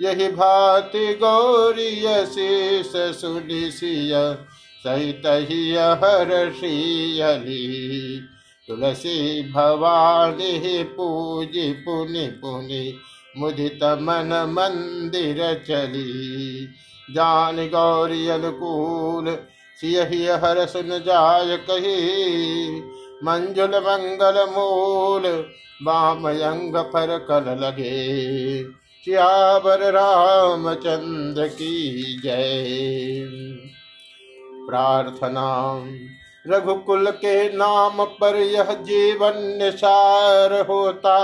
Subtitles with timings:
[0.00, 4.38] यही भाति गौरी शीस सुनिशिय
[4.86, 5.26] सहित
[6.04, 7.58] हर्षियली
[8.68, 12.98] तुलसी भवानी पूजि पुनि पुनि,
[13.36, 16.68] मुदित मन मंदिर चली।
[17.10, 19.38] जान गौरी अनुकूल
[19.80, 22.82] सियहि हर सुन जाय कही।
[23.22, 25.26] मंजुल मंगल मूल
[25.80, 27.92] वामयंग पर कल लगे
[29.04, 31.76] श्यावर रामचंद्र की
[32.20, 33.26] जय
[34.66, 35.50] प्रार्थना
[36.46, 41.18] रघुकुल के नाम पर यह जीवन निसार होता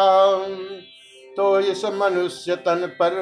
[1.37, 3.13] तो इस मनुष्य तन पर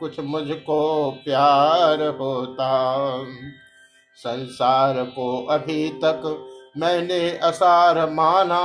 [0.00, 0.80] कुछ मुझको
[1.24, 2.74] प्यार होता
[4.18, 6.22] संसार को अभी तक
[6.76, 8.60] मैंने असार माना,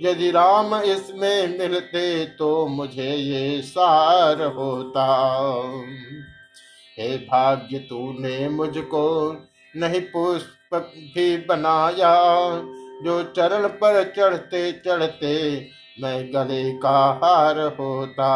[0.00, 5.06] यदि राम इसमें मिलते तो मुझे ये सार होता।
[6.98, 9.32] हे भाग्य, तूने मुझको
[9.74, 10.74] नहीं पुष्प
[11.14, 12.14] भी बनाया,
[13.04, 15.36] जो चरण पर चढ़ते चढ़ते
[15.98, 18.28] मैं गले का हार होता।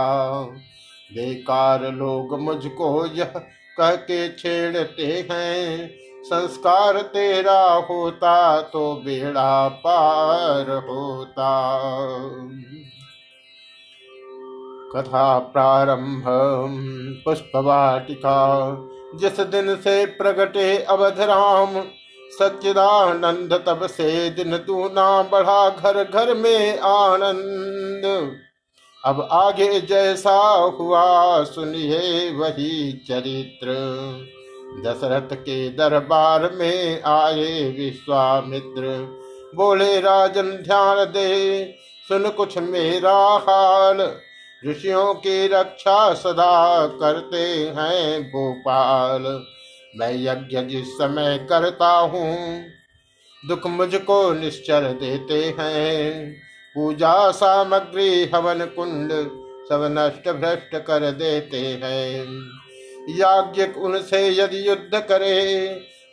[1.10, 3.32] बेकार लोग मुझको यह
[3.76, 5.90] कह के छेड़ते हैं
[6.24, 11.50] संस्कार तेरा होता तो बेड़ा पार होता।
[14.94, 16.24] कथा प्रारंभ
[17.24, 18.38] पुष्पवाटिका,
[19.14, 21.82] जिस दिन से प्रगटे अवध राम,
[22.30, 28.36] सच्चिदानंद तब से दिन दूना बढ़ा घर घर में आनंद।
[29.04, 30.38] अब आगे जैसा
[30.80, 33.74] हुआ सुनिए वही चरित्र।
[34.76, 38.82] दशरथ के दरबार में आए विश्वामित्र।
[39.54, 41.64] बोले, राजन, ध्यान दे,
[42.08, 43.16] सुन कुछ मेरा
[43.48, 44.00] हाल।
[44.62, 47.42] ऋषियों की रक्षा सदा करते
[47.76, 49.22] हैं भोपाल
[49.94, 52.64] मैं यज्ञ जिस समय करता हूँ,
[53.48, 56.32] दुख मुझको निश्चर देते हैं।
[56.74, 59.12] पूजा सामग्री हवन कुंड
[59.68, 62.26] सब नष्ट भ्रष्ट कर देते हैं।
[63.10, 65.66] याज्ञ उनसे यदि युद्ध करे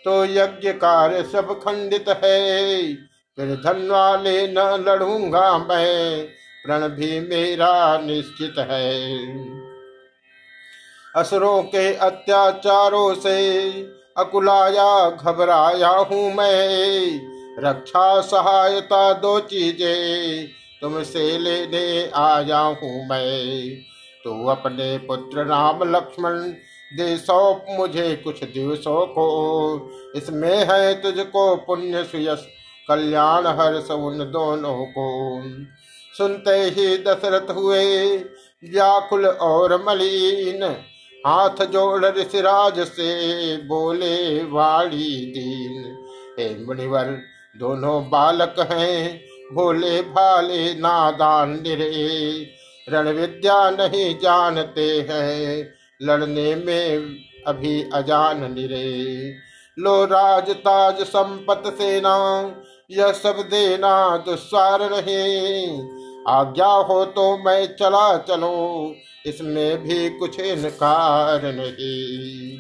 [0.06, 2.94] तो यज्ञ कार्य सब खंडित है।
[3.38, 6.24] फिर धन वाले न लड़ूँगा मैं
[6.66, 8.90] प्रण भी मेरा निश्चित है।
[11.16, 13.38] असुरों के अत्याचारों से
[14.18, 17.20] अकुलाया, घबराया हूँ मैं।
[17.60, 20.48] रक्षा, सहायता दो चीज़ें
[20.82, 23.70] तुमसे लेने आया हूँ मैं।
[24.24, 26.40] तो अपने पुत्र राम लक्ष्मण
[26.98, 29.26] दे सौंप मुझे कुछ दिवसों को।
[30.16, 32.48] इसमें है तुझको पुण्य सुयस
[32.88, 35.42] कल्याण, हर्ष, उन दोनों को।
[36.18, 38.18] सुनते ही दशरथ हुए,
[38.64, 40.64] व्याकुल और मलिन,
[41.28, 45.98] हाथ जोड़ ऋषिराज से बोले वाड़ी दीन,
[46.40, 47.18] हे मुनिवर,
[47.58, 49.22] दोनों बालक हैं।
[49.54, 52.48] भोले भाले नादान निरे
[52.90, 57.16] रण विद्या नहीं जानते हैं। लड़ने में
[57.48, 59.34] अभी अजान निरे।
[59.80, 62.16] लो राज ताज संपत सेना,
[62.92, 65.68] यह सब देना दुस्वार रहे।
[66.28, 68.96] आज्ञा हो तो मैं चला चलो,
[69.26, 72.58] इसमें भी कुछ इनकार नहीं।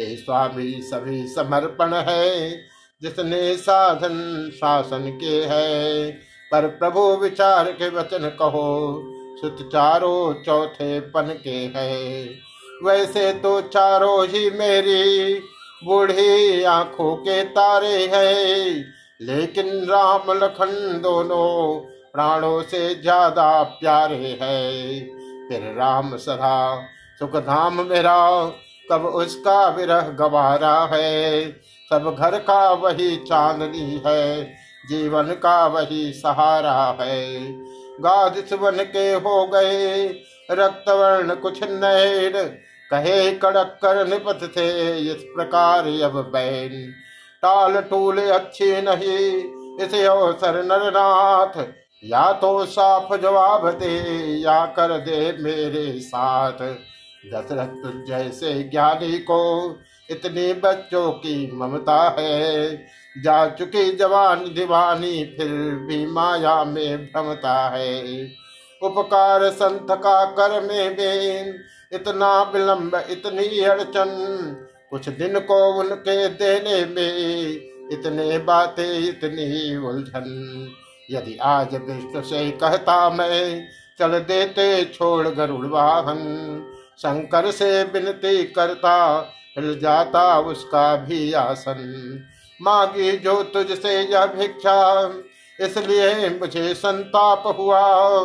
[0.00, 2.56] हे स्वामी, सभी समर्पण है,
[3.02, 6.10] जिसने साधन शासन के है।
[6.52, 9.02] पर प्रभु विचार के वचन कहो,
[9.40, 12.24] सुत चारों चौथे पन के है।
[12.82, 15.34] वैसे तो चारों ही मेरी
[15.82, 18.84] बूढ़ी आँखों के तारे हैं।
[19.20, 21.74] लेकिन राम लखन दोनों
[22.12, 26.58] प्राणों से ज़्यादा प्यारे हैं। फिर राम सदा
[27.20, 28.18] सुख धाम मेरा
[28.90, 31.50] कब उसका विरह गवारा है।
[31.90, 34.44] सब घर का वही चांदनी है,
[34.88, 37.40] जीवन का वही सहारा है।
[38.00, 40.06] गादिस बन के हो गए,
[40.50, 42.36] रक्तवर्ण कुछ नैर
[42.92, 46.94] कहे कड़क कर निपत थे इस प्रकार अब बैन
[47.42, 49.44] टाल टूल अच्छी नहीं,
[49.86, 51.66] इसे अवसर नरनाथ।
[52.04, 53.98] या तो साफ़ जवाब दे,
[54.38, 56.76] या कर दे मेरे साथ।
[57.32, 59.70] दशरथ जैसे ज्ञानी को
[60.10, 62.76] इतनी बच्चों की ममता है।
[63.24, 68.28] जा चुकी जवान दीवानी, फिर भी माया में भ्रमता है।
[68.82, 71.58] उपकार संत का कर में बेन
[71.94, 74.10] इतना विलंब, इतनी अड़चन।
[74.90, 77.16] कुछ दिन को उनके देने में
[77.92, 80.68] इतने बातें, इतनी उलझन।
[81.10, 83.68] यदि आज विष्णु से कहता मैं,
[83.98, 86.62] चल देते छोड़ गरुड़ वाहन।
[86.98, 89.28] शंकर से विनती करता,
[89.58, 92.20] हिल जाता उसका भी आसन।
[92.62, 95.12] मांगी जो तुझसे यह भिक्षा
[95.60, 98.24] इसलिए मुझे संताप हुआ।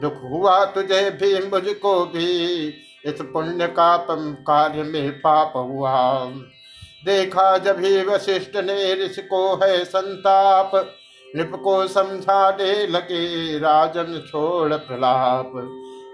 [0.00, 6.24] दुख हुआ तुझे भी, मुझको भी। इस पुण्य का कार्य में पाप हुआ।
[7.04, 10.70] देखा जब ही वशिष्ठ ने ऋषि को है संताप,
[11.36, 15.52] नृप को समझाने लगे, राजन छोड़ प्रलाप।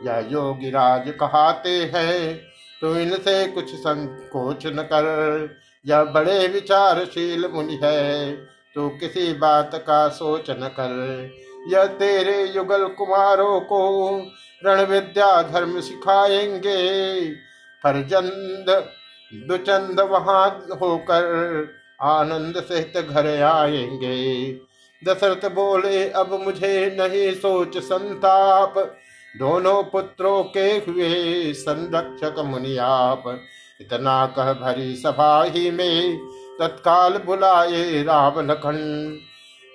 [0.06, 2.36] या योगी राज कहते हैं
[2.82, 5.48] तो इनसे कुछ संकोच न कर।
[5.84, 8.32] यह बड़े विचारशील मुनि है
[8.74, 11.30] तो किसी बात का सोच न कर।
[11.68, 13.80] यह तेरे युगल कुमारों को
[14.66, 16.76] रण विद्या धर्म सिखाएँगे।
[17.86, 18.90] हरचंद,
[19.34, 21.68] दुचंद वहाँ होकर
[22.02, 24.52] आनंद सहित घर आएँगे।
[25.06, 28.74] दशरथ बोले, अब मुझे नहीं सोच संताप।
[29.38, 33.40] दोनों पुत्रों के हुए संरक्षक मुनियाप
[33.80, 36.18] इतना कह भरी सभा ही में
[36.60, 39.18] तत्काल बुलाए राम लखन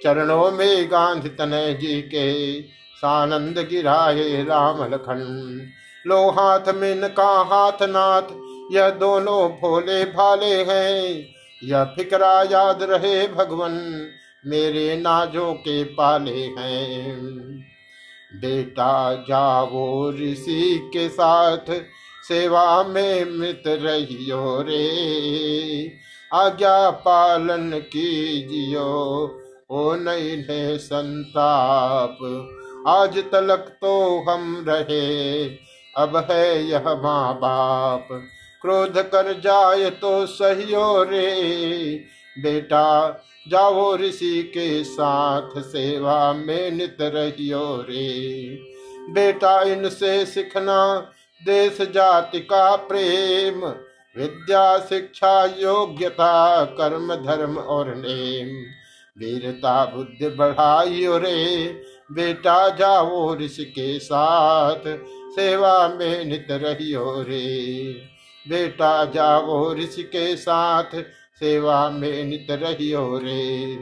[0.03, 2.33] चरणों में गांधी तनय जी के
[3.03, 5.21] सानंद गिराए राम लखन
[6.07, 8.21] लो हाथ में का हाथ नाथ,
[8.71, 11.25] यह दोनों भोले भाले हैं।
[11.63, 14.07] यह फिकरा याद रहे भगवन,
[14.45, 17.19] मेरे नाजों के पाले हैं।
[18.35, 21.71] बेटा जाओ ऋषि के साथ,
[22.27, 25.91] सेवा में मृत रहियो रे।
[26.33, 28.91] आज्ञा पालन कीजियो,
[29.71, 32.17] ओ नहीं संताप।
[32.87, 35.45] आज तलक तो हम रहे,
[35.95, 38.07] अब है यह माँ बाप
[38.61, 41.95] क्रोध कर जाए तो सहियो रे
[42.35, 42.87] बेटा
[43.47, 48.09] जाओ ऋषि के साथ सेवा में नित रहियो रे।
[49.13, 50.79] बेटा इनसे सीखना
[51.41, 53.65] देश जाति का प्रेम,
[54.15, 58.55] विद्या शिक्षा योग्यता, कर्म धर्म और नेम।
[59.17, 61.67] वीरता बुद्धि बढ़ाइयो रे
[62.11, 64.81] बेटा जाओ ऋषि के साथ,
[65.31, 67.87] सेवा में नित रहियो रे।
[68.49, 71.01] बेटा जाओ ऋषि के साथ,
[71.39, 73.75] सेवा में नित रहियो रे।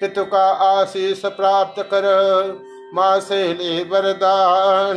[0.00, 2.04] पितु का आशीष प्राप्त कर
[2.94, 4.96] माँ से ले वरदान।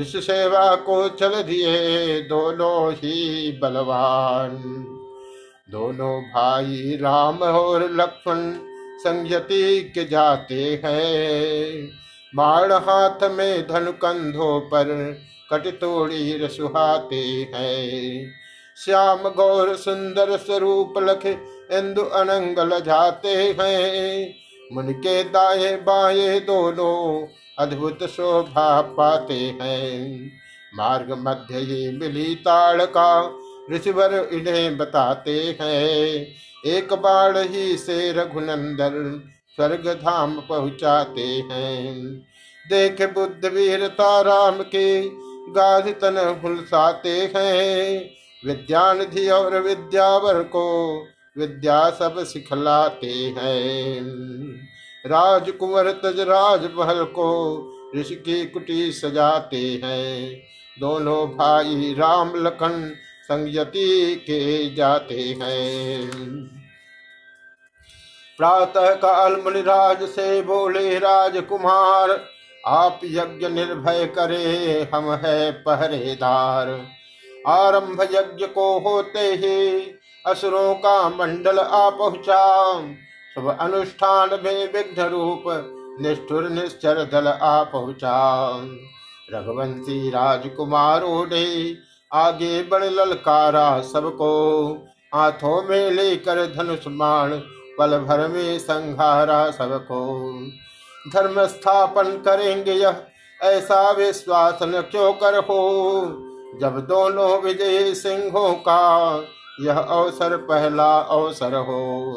[0.00, 4.50] ऋषि सेवा को चल दिए दोनों ही बलवान।
[5.70, 8.52] दोनों भाई राम और लक्ष्मण
[8.98, 11.88] संयति के जाते हैं।
[12.36, 15.18] बाण हाथ में धन कंधों पर
[15.50, 18.30] कटतोड़ी रसुहाते हैं।
[18.84, 21.26] श्याम गौर सुंदर स्वरूप लख
[21.72, 24.34] इंदु अनंगल जाते हैं।
[24.72, 27.26] मुन के दाए बाए दोनों
[27.58, 30.30] अद्भुत शोभा पाते हैं।
[30.74, 33.38] मार्ग मध्य ये मिली ताड़ का
[33.72, 36.26] ऋषिवर इन्हें बताते हैं।
[36.66, 39.22] एक बाण ही से रघुनंदन
[39.56, 42.04] स्वर्ग धाम पहुँचाते हैं।
[42.68, 45.08] देख बुद्ध वीरता राम के
[45.52, 48.10] गाध तन हुलसाते हैं।
[48.46, 50.98] विद्यान विद्यानिधि और विद्यावर को
[51.38, 54.02] विद्या सब सिखलाते हैं।
[55.06, 60.42] राजकुंवर तज राजमहल को ऋषि की कुटी सजाते हैं।
[60.80, 66.10] दोनों भाई राम लखन संयति के जाते हैं।
[68.38, 72.24] प्रातः काल मुनिराज से बोले, राजकुमार,
[72.66, 76.68] आप यज्ञ निर्भय करे, हम है पहरेदार।
[77.48, 79.90] आरंभ यज्ञ को होते ही
[80.26, 82.72] असुरों का मंडल आ पहुँचा।
[83.34, 85.42] सब अनुष्ठान में विघ्न रूप,
[86.00, 88.50] निष्ठुर निश्चर दल आ पहुँचा।
[89.32, 91.74] रघुवंशी राजकुमारों ने
[92.12, 94.32] आगे बढ़ ललकारा सबको,
[95.14, 97.42] हाथों में लेकर धनुष मान
[97.78, 100.00] पल भर में संघारा सबको।
[101.10, 103.02] धर्म स्थापन करेंगे यह,
[103.42, 106.02] ऐसा विश्वास न क्यों कर हो?
[106.60, 109.24] जब दोनों विजय सिंहों का
[109.60, 112.14] यह अवसर पहला अवसर हो,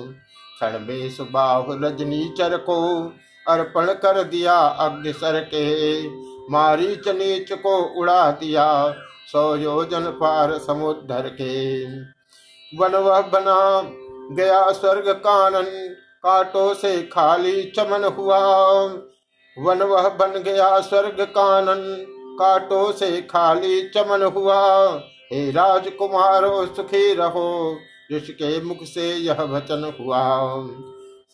[0.56, 2.78] क्षण में सुबाहु रजनी चर को
[3.48, 6.08] अर्पण कर दिया अग्नि सर के।
[6.52, 8.96] मारी चनीच को उड़ा दिया
[9.32, 11.86] सौ योजन पार समुद्र के।
[12.78, 13.82] वन वह बना
[14.32, 18.40] गया स्वर्ग कानन, काटो से खाली चमन हुआ।
[19.60, 22.06] वन वह बन गया स्वर्ग कानन,
[22.40, 24.88] काटो से खाली चमन हुआ।
[25.34, 27.78] हे राजकुमारो, सुखी रहो
[28.14, 30.58] ऋषि मुख से यह वचन हुआ।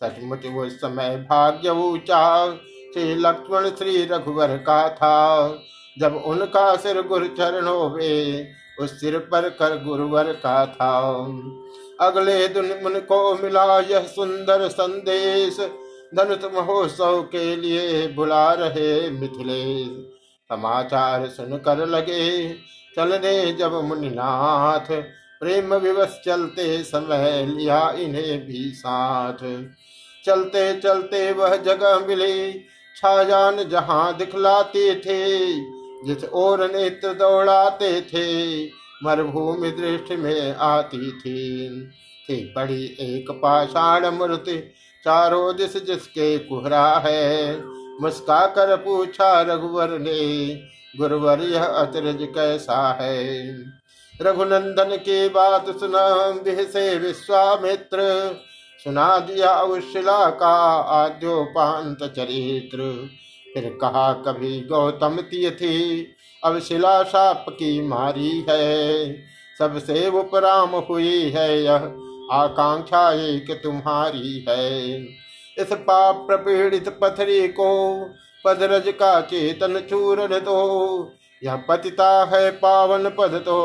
[0.00, 2.50] सचमुच वो समय भाग्य ऊँचा,
[2.94, 5.48] श्री लक्ष्मण श्री रघुवर का था।
[5.98, 8.48] जब उनका सिर गुरु चरणों में
[8.80, 11.26] उस सिर पर कर गुरुवर का था।
[12.00, 15.56] अगले दिन मुन को मिला यह सुंदर संदेश।
[16.14, 19.88] धनुष महोत्सव के लिए बुला रहे मिथिलेश।
[20.50, 22.54] समाचार सुनकर लगे,
[22.96, 24.92] चलने जब मुनिनाथ।
[25.40, 29.38] प्रेम विवश चलते समय लिया इन्हें भी साथ।
[30.24, 32.52] चलते चलते वह जगह मिली
[32.96, 35.54] छाजान जहाँ दिखलाते थे,
[36.06, 38.66] जिस ओर नेत्र दौड़ाते थे।
[39.02, 41.68] मरुभूमि दृष्टि में आती थी
[42.30, 44.56] थी बड़ी एक पाषाण मूर्ति
[45.04, 47.62] चारों दिश जिसके कुहरा है।
[48.00, 50.54] मुस्का कर पूछा रघुवर ने,
[50.98, 53.48] गुरुवर यह अचरज कैसा है?
[54.22, 57.98] रघुनंदन की बात सुना से विश्वामित्र।
[58.84, 63.08] सुना दिया उशिला का आद्योपांत चरित्र।
[63.54, 66.06] फिर कहा, कभी गौतम तीय थी
[66.44, 69.12] अब शिला साप की मारी है।
[69.58, 71.90] सबसे उपराम हुई है यह
[72.32, 74.96] आकांक्षा एक तुम्हारी है।
[75.56, 77.70] इस पाप प्रपीड़ित पथरी को
[78.44, 83.58] पदरज का चेतन चूरण दो। यह पतिता है पावन पद तो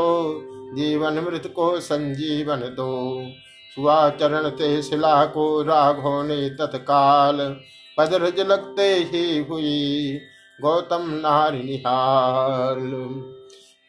[0.76, 3.24] जीवन मृत को संजीवन दो।
[3.78, 7.38] सुआ चरण ते शिला को राघो ने तत्काल
[7.98, 10.20] पदरज लगते ही हुई।
[10.62, 12.90] गौतम नारी निहाल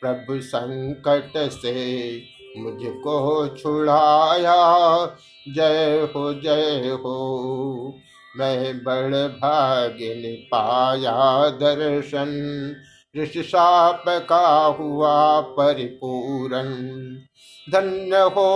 [0.03, 1.75] प्रभु संकट से
[2.59, 4.55] मुझको छुड़ाया।
[5.49, 7.95] जय हो जय हो,
[8.39, 12.31] मैं बड़ भाग्य पाया दर्शन।
[13.17, 14.47] ऋषि साप का
[14.81, 16.69] हुआ परिपूरन
[17.73, 18.51] धन्य हो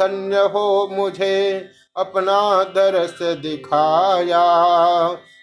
[0.00, 4.42] धन्य हो मुझे अपना दरस दिखाया।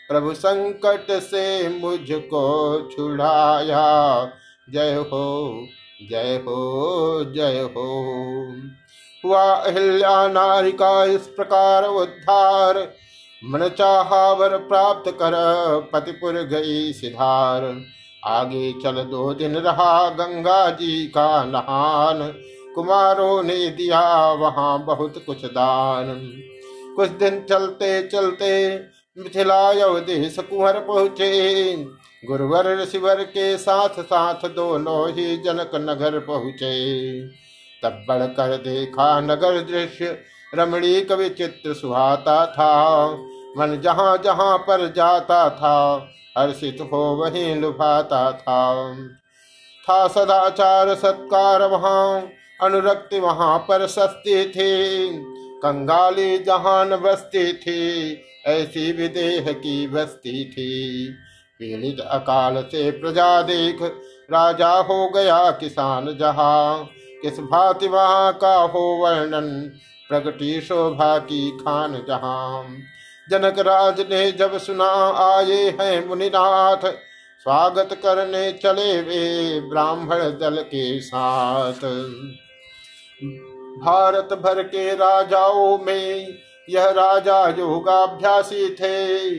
[0.10, 2.44] प्रभु संकट से मुझको
[2.96, 4.26] छुड़ाया।
[4.70, 5.68] जय हो
[6.10, 8.16] जय हो जय हो।
[9.26, 12.94] हुआ अहिल्या नारी का इस प्रकार उद्धार।
[13.46, 15.32] मन चाहावर प्राप्त कर
[15.94, 17.82] पतिपुर गई सिधार।
[18.26, 22.34] आगे चल दो दिन रहा गंगा जी का नहान।
[22.76, 26.34] कुमारों ने दिया वहाँ बहुत कुछ दान।
[26.96, 28.78] कुछ दिन चलते चलते
[29.18, 31.76] मिथिला अवदेश कुंवर पहुँचे।
[32.28, 37.28] गुरुवर ऋषिवर के साथ साथ दोनों ही जनक नगर पहुँचे।
[37.84, 40.18] तब बढ़कर देखा नगर दृश्य
[40.56, 43.10] रमणीक विचित्र सुहाता था।
[43.58, 46.08] मन जहाँ जहाँ पर जाता था,
[46.38, 48.96] हर्षित हो वहीं लुभाता था।
[49.90, 52.30] था सदाचार सत्कार वहाँ,
[52.62, 55.35] अनुरक्ति वहाँ पर सस्ती थी।
[55.66, 58.12] कंगाली जहान बसती थी,
[58.46, 61.10] ऐसी विदेह की बस्ती थी।
[61.60, 63.82] पीड़ित अकाल से प्रजा देख,
[64.32, 66.90] राजा हो गया किसान जहाँ।
[67.22, 69.72] किस भांति वहाँ का हो वर्णन,
[70.10, 72.68] प्रगति शोभा की खान जहाँ।
[73.32, 74.92] जनक राज ने जब सुना,
[75.34, 76.92] आए हैं मुनिनाथ।
[77.40, 81.84] स्वागत करने चले वे ब्राह्मण दल के साथ।
[83.78, 86.28] भारत भर के राजाओं में
[86.70, 89.30] यह राजा योगाभ्यासी थे।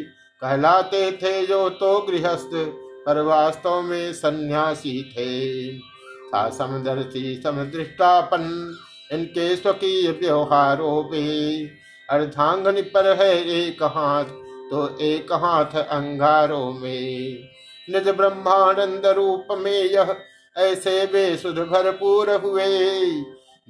[0.42, 2.50] कहलाते थे जो तो गृहस्थ,
[3.06, 5.78] पर वास्तव में सन्यासी थे।
[6.28, 8.76] था समदर्शी, समदृष्टापन,
[9.12, 11.70] इनके स्वकीय व्यवहारों में
[12.10, 14.24] अर्धांगनी पर है एक हाथ
[14.70, 17.38] तो एक हाथ अंगारों में।
[17.88, 20.16] निज ब्रह्मानंद रूप में यह
[20.56, 22.64] ऐसे वे सुध भरपूर हुए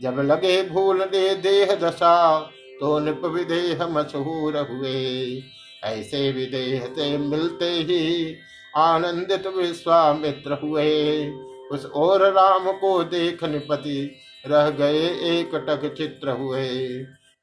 [0.02, 2.40] जब लगे भूलने देह दशा
[2.80, 5.42] तो निप विदेह मशहूर हुए।
[5.84, 8.36] ऐसे विदेह से मिलते ही
[8.76, 11.30] आनंदित विश्वामित्र हुए।
[11.72, 16.88] उस ओर राम को देख निपति रह गए एक टक चित्र हुए।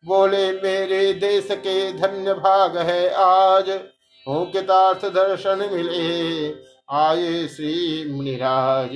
[0.06, 3.70] बोले, मेरे देश के धन्य भाग है आज।
[4.28, 6.50] हो कितार्थ दर्शन मिले।
[6.92, 8.96] आए श्री मुनिराज।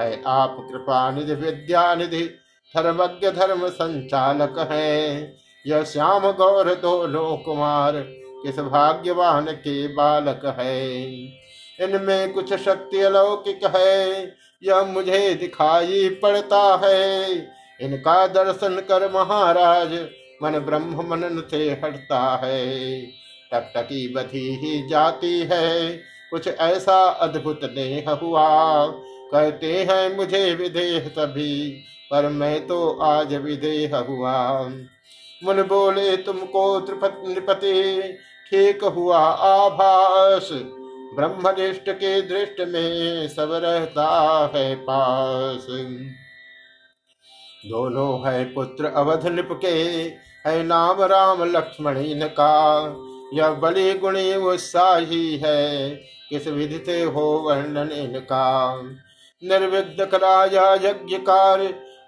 [0.00, 2.30] है आप कृपा निधि विद्या निधि
[2.76, 7.92] धर्मज्ञ धर्म संचालक है। यह श्याम गौर दो लो कुमार
[8.42, 11.04] किस भाग्यवान के बालक है।
[11.80, 14.24] इनमें कुछ शक्ति अलौकिक है,
[14.62, 17.32] यह मुझे दिखाई पड़ता है।
[17.80, 19.92] इनका दर्शन कर महाराज
[20.42, 23.00] मन ब्रह्म मनन से हटता है।
[23.52, 25.90] टकटकी बधी ही जाती है,
[26.30, 28.46] कुछ ऐसा अद्भुत नेह हुआ।
[29.32, 34.36] कहते हैं मुझे विदेह तभी पर मैं तो आज विदेह हुआ।
[35.44, 38.02] मुन बोले, तुमको त्रिपति
[38.50, 40.48] ठीक हुआ आभास।
[41.14, 44.06] ब्रह्मनिष्ठ के दृष्ट में सब रहता
[44.54, 45.66] है पास।
[47.66, 49.68] दोनों है पुत्र अवध निप के,
[50.46, 52.52] है नाम राम लक्ष्मण इनका।
[53.34, 55.88] यह बलि गुणी उत्साही है,
[56.30, 58.76] किस विधि से हो वर्णन इनका।
[59.42, 61.62] निर्विघ्न राजा यज्ञकार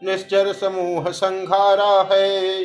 [0.04, 2.64] निश्चर समूह संघारा है।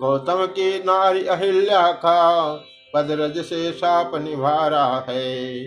[0.00, 2.54] गौतम की नारी अहिल्या का
[2.94, 5.58] पदरज से शाप निवारा है।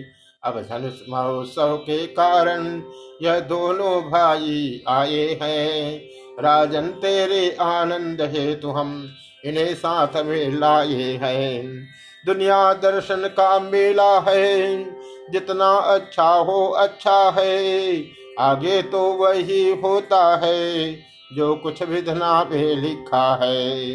[0.44, 2.82] अब धनुष महोत्सव के कारण
[3.22, 6.08] यह दोनों भाई आए हैं।
[6.40, 9.08] राजन, तेरे आनंद हेतु हम
[9.44, 11.88] इन्हें साथ में लाए हैं।
[12.26, 14.84] दुनिया दर्शन का मेला है।
[15.30, 17.96] जितना अच्छा हो अच्छा है।
[18.38, 20.92] आगे तो वही होता है,
[21.36, 23.88] जो कुछ विधना में लिखा है।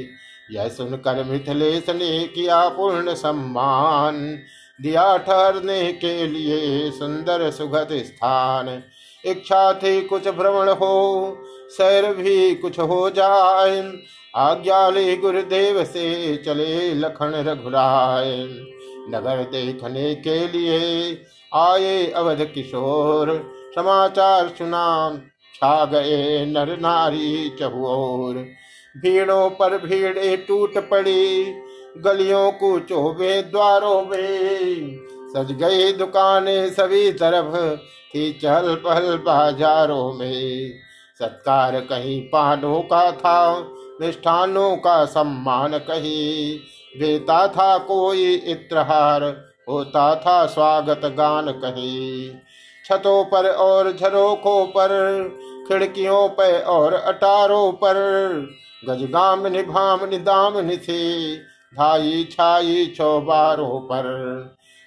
[0.52, 4.40] यह सुनकर मिथिलेश ने किया पूर्ण सम्मान,
[4.82, 8.84] दिया ठहरने के लिए सुंदर सुगत स्थान।
[9.26, 11.38] इच्छा थी कुछ भ्रमण हो
[11.70, 13.94] सैर भी कुछ हो जाए।
[14.36, 18.32] आज्ञा ले गुरुदेव से चले लखन रघुराय।
[19.10, 21.22] नगर देखने के लिए
[21.54, 25.22] आए अवध किशोर समाचार सुना
[25.56, 28.36] छा गए नर नारी चहुओर।
[28.98, 31.46] भीड़ों पर भीड़े टूट पड़ी,
[31.98, 35.00] गलियों को चोबे द्वारों में
[35.36, 37.78] सज गई दुकानें सभी तरफ़
[38.16, 40.72] थी चहल पहल बाजारों में।
[41.20, 43.70] सत्कार कहीं पानों का था,
[44.02, 46.60] मिष्ठानों का सम्मान कहीं।
[47.00, 49.24] देता था कोई इत्रहार,
[49.70, 52.30] होता था स्वागत गान कहीं।
[52.86, 54.90] छतों पर और झरोखों पर,
[55.68, 57.96] खिड़कियों पर और अटारों पर।
[58.84, 61.36] गजगाम भाम दामिनी थी
[61.74, 64.04] धाई छाई चौबारों पर।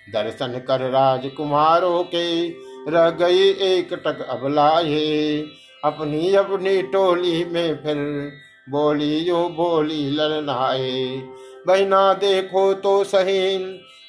[0.06, 2.48] दर्शन कर राजकुमारों के
[2.90, 5.38] रह गई एक टक अबलाए
[5.84, 7.96] अपनी अपनी टोली में फिर
[8.70, 11.22] बोली यो बोली ललनाए।
[11.66, 13.54] बहना देखो तो सही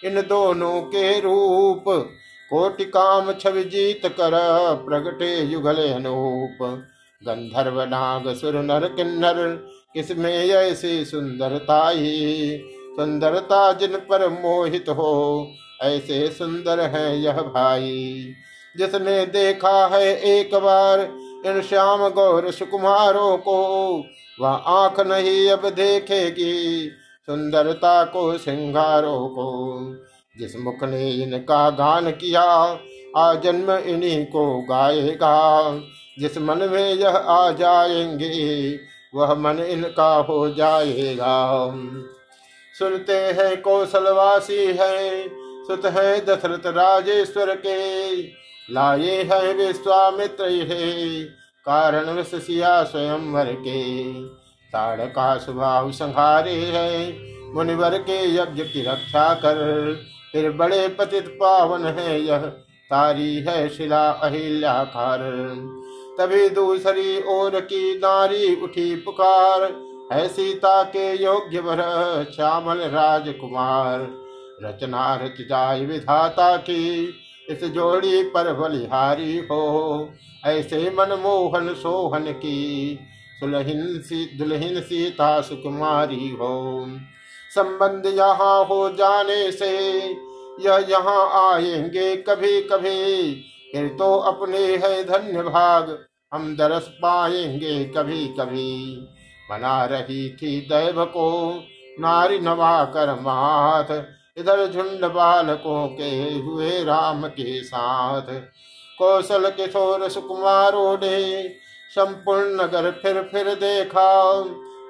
[0.03, 1.83] इन दोनों के रूप।
[2.51, 4.31] कोटि काम छवि जीत कर
[4.85, 6.63] प्रगटे युगल अनूप
[7.21, 9.45] गंधर्व नाग सुर नर किन्नर,
[9.93, 12.57] किसमें ऐसी सुंदरता ही
[12.95, 15.47] सुंदरता जिन पर मोहित हो,
[15.81, 18.33] ऐसे सुंदर है यह भाई।
[18.77, 20.99] जिसने देखा है एक बार
[21.45, 23.57] इन श्याम गौर सुकुमारों को,
[24.39, 26.89] वह आँख नहीं अब देखेगी
[27.27, 29.47] सुंदरता को, सिंगारों को।
[30.39, 32.79] जिस मुख ने इनका गान किया,
[33.17, 35.73] आ जन्म इन्हीं को गाएगा।
[36.19, 38.79] जिस मन में यह आ जाएँगे,
[39.15, 41.71] वह मन इनका हो जाएगा।
[42.79, 45.27] सुनते हैं कौशलवासी है,
[45.67, 48.15] सुत है दशरथ राजेश्वर के।
[48.73, 50.45] लाए है विश्वामित्र
[51.65, 54.13] कारण विशिया स्वयं वर के।
[54.73, 57.17] ताड़ का स्वभाव संहारे है,
[57.53, 59.97] मुनिवर के यज्ञ की रक्षा कर।
[60.37, 62.37] फिर बड़े पतित पावन है यह।
[62.89, 65.19] तारी है शिला अहिल्याकार।
[66.19, 69.63] तभी दूसरी ओर की नारी उठी पुकार।
[70.13, 71.75] है सीता के योग्य वर,
[72.35, 74.07] श्यामल राजकुमार।
[74.63, 77.13] रचना रच जाय विधाता की,
[77.49, 80.09] इस जोड़ी पर बलिहारी हो।
[80.45, 82.99] ऐसे मनमोहन सोहन की,
[83.39, 86.85] सुलहिन सी, दुल्हिन सीता सुकुमारी हो।
[87.55, 89.99] संबंध यहाँ हो जाने से
[90.59, 93.33] यह यहाँ आएँगे कभी कभी।
[93.71, 95.97] फिर तो अपने है धन्य भाग
[96.31, 98.73] हम दरस पाएँगे कभी कभी।
[99.49, 101.29] बना रही थी दैव को
[101.99, 103.91] नारी नवा कर माथ,
[104.37, 108.31] इधर झुंड बालकों के हुए राम के साथ।
[108.99, 111.47] कौशल किशोर सुकुमारों ने
[111.91, 114.41] संपूर्ण नगर फिर फिर देखा।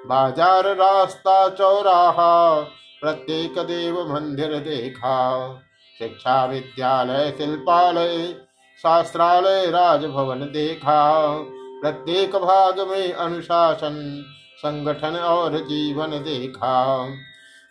[0.06, 2.60] बाज़ार रास्ता चौराहा
[3.00, 5.54] प्रत्येक देव मंदिर देखा
[5.98, 8.32] शिक्षा विद्यालय शिल्पालय,
[8.78, 11.28] शास्त्रालय, राजभवन देखा।
[11.82, 14.24] प्रत्येक भाग में अनुशासन,
[14.58, 17.08] संगठन और जीवन देखा।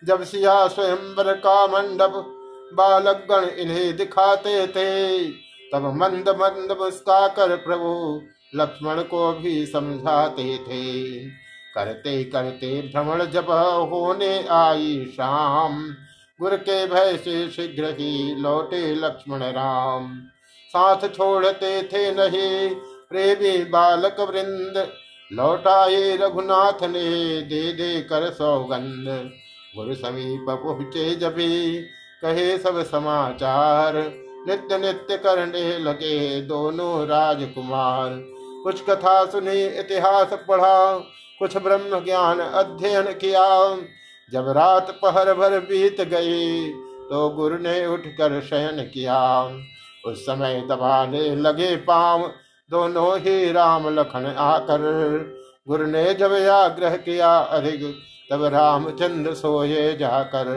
[0.04, 2.13] जब सिया स्वयंवर का मंडप
[2.74, 5.24] बालक गण इन्हें दिखाते थे,
[5.72, 8.22] तब मंद मंद मुस्का कर प्रभु
[8.56, 11.20] लक्ष्मण को भी समझाते थे।
[11.78, 13.50] करते करते भ्रमण जब
[13.92, 15.82] होने आई शाम,
[16.40, 20.13] गुर के भय से शीघ्र ही लौटे लक्ष्मण राम।
[20.74, 22.70] साथ छोड़ते थे नहीं
[23.10, 24.88] प्रेमी बालक वृंद,
[25.32, 27.10] लौटाए रघुनाथ ने
[27.44, 29.08] दे दे कर सौगंध।
[29.76, 31.82] गुरु समीप पहुँचे जभी
[32.22, 33.96] कहे सब समाचार,
[34.48, 38.18] नित्य नित्य करने लगे दोनों राजकुमार।
[38.63, 40.98] कुछ कथा सुनी, इतिहास पढ़ा
[41.41, 43.45] कुछ ब्रह्म ज्ञान अध्ययन किया।
[44.32, 46.69] जब रात पहर भर बीत गई
[47.10, 49.19] तो गुरु ने उठकर शयन किया।
[50.06, 52.28] उस समय दबाने लगे पाँव,
[52.69, 54.82] दोनों ही राम लखन आकर।
[55.67, 57.82] गुरु ने जब आग्रह किया अधिक,
[58.32, 60.47] तब रामचंद्र सोए जाकर।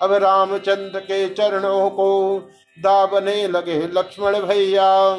[0.00, 2.38] अब रामचंद्र के चरणों को
[2.78, 5.16] दाबने लगे लक्ष्मण भैया।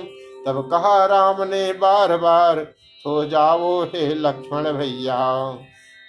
[0.48, 2.60] तब कहा राम ने बार बार
[3.06, 5.52] सो जाओ हे लक्ष्मण भैया,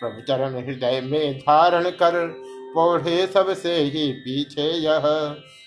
[0.01, 2.27] प्रभु चरण हृदय में धारण कर
[2.75, 5.03] पौधे सबसे ही पीछे यह।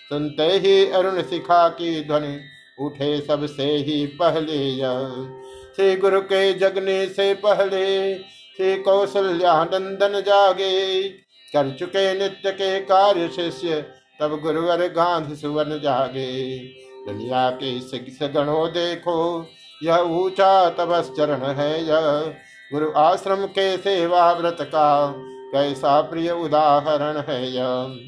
[0.09, 2.39] सुनते ही अरुण शिखा की ध्वनि,
[2.79, 5.11] उठे सबसे ही पहले यह।
[5.75, 11.03] श्री गुरु के जगने से पहले श्री कौशल्यानंदन जागे,
[11.53, 13.81] कर चुके नित्य के कार्य शिष्य,
[14.21, 16.57] तब गुरुवर गांध सुवन जागे।
[17.07, 19.45] दुनिया के गणों देखो
[19.83, 22.33] यह ऊँचा तपस चरण है यह
[22.73, 25.13] गुरु आश्रम के सेवा व्रत का
[25.51, 27.99] कैसा प्रिय उदाहरण है यह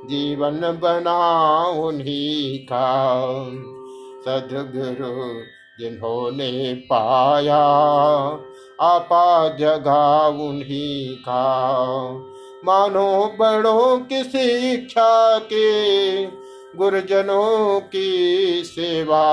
[0.05, 3.21] जीवन बना उन्हीं का।
[4.25, 5.41] सदगुरु
[5.79, 7.65] जिन्होंने पाया,
[8.81, 11.51] आपा जगा उन्हीं का।
[12.65, 16.25] मानो बड़ों की शिक्षा के
[16.77, 19.23] गुरुजनों की सेवा।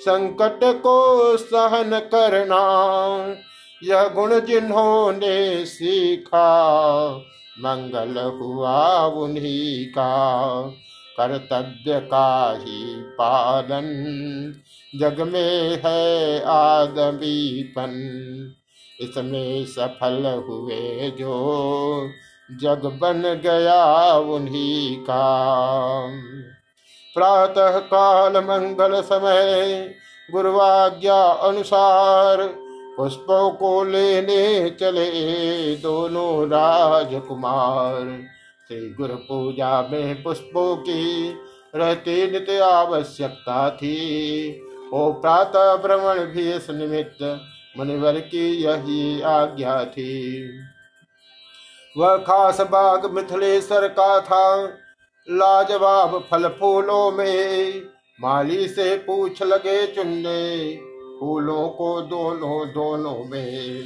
[0.00, 2.62] संकट को सहन करना,
[3.82, 6.46] यह गुण जिन्होंने सीखा।
[7.58, 10.60] मंगल हुआ उन्हीं का
[11.20, 13.86] कर्तव्य का ही पालन।
[15.00, 17.92] जग में है आदमीपन,
[19.00, 22.10] इसमें सफल हुए जो।
[22.60, 25.46] जग बन गया उन्हीं का।
[27.14, 29.94] प्रातः काल मंगल समय
[30.30, 32.65] गुरुवाज्ञा अनुसार
[32.96, 38.24] पुष्पों को लेने चले दोनों राजकुमार।
[38.68, 41.34] श्री गुरु पूजा में पुष्पों की
[41.74, 43.96] रहती नित्य आवश्यकता थी।
[44.92, 47.40] ओ प्रातः भ्रमण भी इस निमित्त
[47.78, 50.48] मुनिवर की यही आज्ञा थी।
[51.98, 54.64] वह खास बाग मिथिलेश्वर का था।
[55.30, 57.72] लाजवाब फल फूलों में
[58.20, 60.80] माली से पूछ लगे चुनने।
[61.20, 63.82] फूलों को दोनों दोनों में।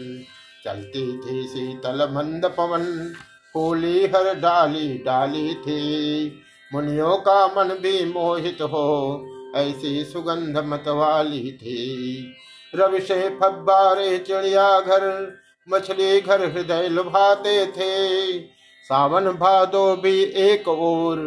[0.65, 3.15] चलती थी शीतल मंद पवन,
[3.55, 6.33] फूली हर डाली डाली थी।
[6.75, 12.27] मुनियों का मन भी मोहित हो, ऐसी सुगंध मत वाली थी।
[12.75, 15.33] रवि से फब्बारे चिड़िया घर,
[15.71, 18.39] मछली घर हृदय लुभाते थे।
[18.85, 21.19] सावन भादो भी एक और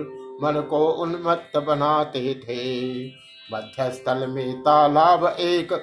[0.44, 3.04] मन को उन्मत्त बनाते थे।
[3.54, 5.74] मध्यस्थल में तालाब एक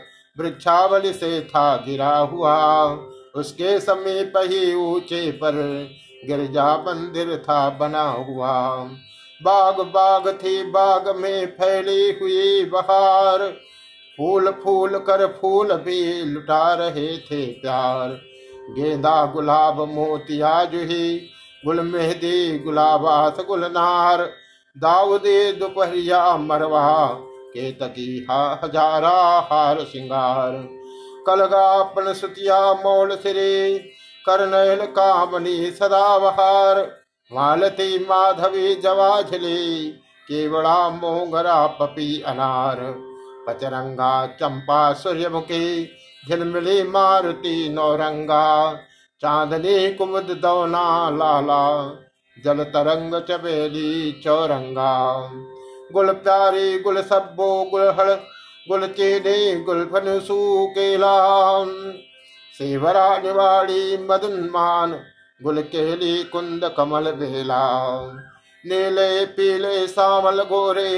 [0.40, 2.86] वृक्षावली से था गिरा हुआ।
[3.34, 5.52] उसके समीप ही ऊँचे पर
[6.26, 8.76] गिरजा मंदिर था बना हुआ।
[9.42, 13.48] बाग बाग थी, बाग में फैली हुई बहार।
[14.18, 18.08] फूल फूल कर फूल भी लुटा रहे थे प्यार।
[18.70, 21.20] गेंदा, गुलाब, मोतिया, जुही,
[21.64, 24.22] गुल मेहदी गुलाबास गुलनार।
[24.78, 27.20] दाऊदे दोपहरिया मरवा
[27.54, 30.68] केतकी हा हजारा हार सिंगार।
[31.26, 33.78] कलगापन सुतिया मोल सिरे,
[34.26, 37.00] करनैल कामनी सदावहार
[37.32, 39.88] मालती माधवी जवाझली
[40.28, 42.76] केवड़ा मोंगरा पपी अनार।
[43.46, 45.84] पचरंगा चंपा सूर्यमुखी,
[46.28, 48.74] झिलमिली मारुति नौरंगा।
[49.20, 51.64] चांदनी कुमुद दौना लाला,
[52.44, 55.20] जल तरंग चबेली चौरंगा।
[55.92, 58.10] गुल प्यारी गुल सब्बो गुलहड़
[58.66, 61.14] गुल चेने, गुल फनसू केला
[62.54, 64.92] सेवरा निवाड़ी मदनमान
[65.40, 67.62] गुल केली कुंद कमल बेला
[68.64, 70.92] नीले पीले सावल गोरे,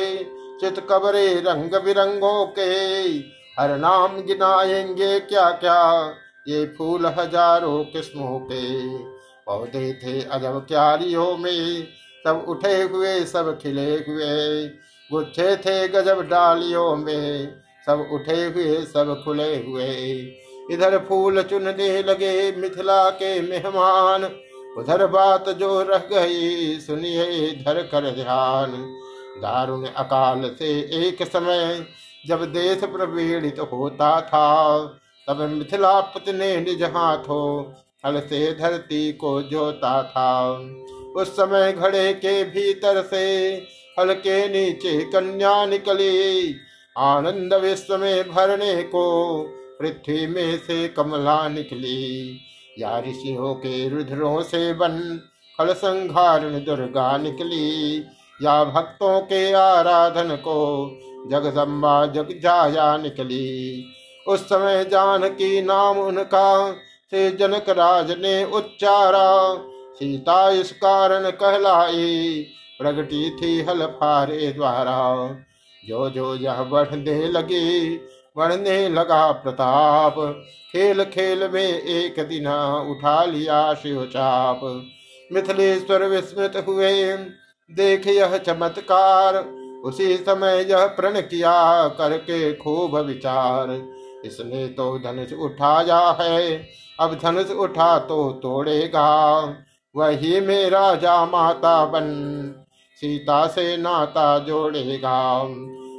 [0.60, 2.72] चित कबरे रंग बिरंगों के।
[3.58, 5.80] हर नाम गिनाएँगे क्या क्या,
[6.48, 8.62] ये फूल हज़ारों किस्मों के।
[9.46, 11.86] पौधे थे अजब क्यारियों में
[12.24, 14.66] सब उठे हुए, सब खिले हुए।
[15.10, 17.54] गुच्छे थे गजब डालियों में,
[17.86, 19.92] सब उठे हुए, सब खुले हुए।
[20.70, 24.24] इधर फूल चुनने लगे मिथिला के मेहमान,
[24.78, 28.72] उधर बात जो रह गई सुनिए धर कर ध्यान।
[29.42, 30.70] दारुण अकाल से
[31.06, 31.86] एक समय
[32.26, 34.78] जब देश प्रवीणित होता था,
[35.28, 37.72] तब मिथिला ने निज हाथों
[38.06, 40.58] हल से धरती को जोता था।
[41.16, 43.54] उस समय घड़े के भीतर से
[43.98, 46.54] हल के नीचे कन्या निकली।
[46.98, 49.04] आनंद विश्व में भरने को
[49.80, 52.40] पृथ्वी में से कमला निकली।
[52.78, 55.20] या ऋषियों के रुद्रों से बन
[55.58, 57.98] फल संघारण दुर्गा निकली।
[58.42, 60.90] या भक्तों के आराधन को
[61.30, 63.84] जगदम्बा जग जाया निकली।
[64.28, 66.72] उस समय जानकी नाम उनका
[67.10, 69.56] से जनक राज ने उच्चारा।
[69.96, 72.46] सीता इस कारण कहलाई,
[72.80, 74.98] प्रगटी थी हल फारे द्वारा।
[75.84, 77.96] जो जो यह बढ़ने लगी,
[78.36, 80.14] बढ़ने लगा प्रताप।
[80.72, 82.46] खेल खेल में एक दिन
[82.90, 84.60] उठा लिया शिव चाप
[85.30, 87.16] मिथिलेश्वर विस्मृत हुए,
[87.70, 89.36] देख यह चमत्कार।
[89.84, 93.70] उसी समय यह प्रण किया करके खूब विचार।
[94.24, 96.66] इसने तो धनुष उठाया है,
[97.00, 99.44] अब धनुष उठा तो तोड़ेगा।
[99.96, 102.08] वही में राजा माता बन।
[102.96, 105.42] सीता से नाता जोड़ेगा।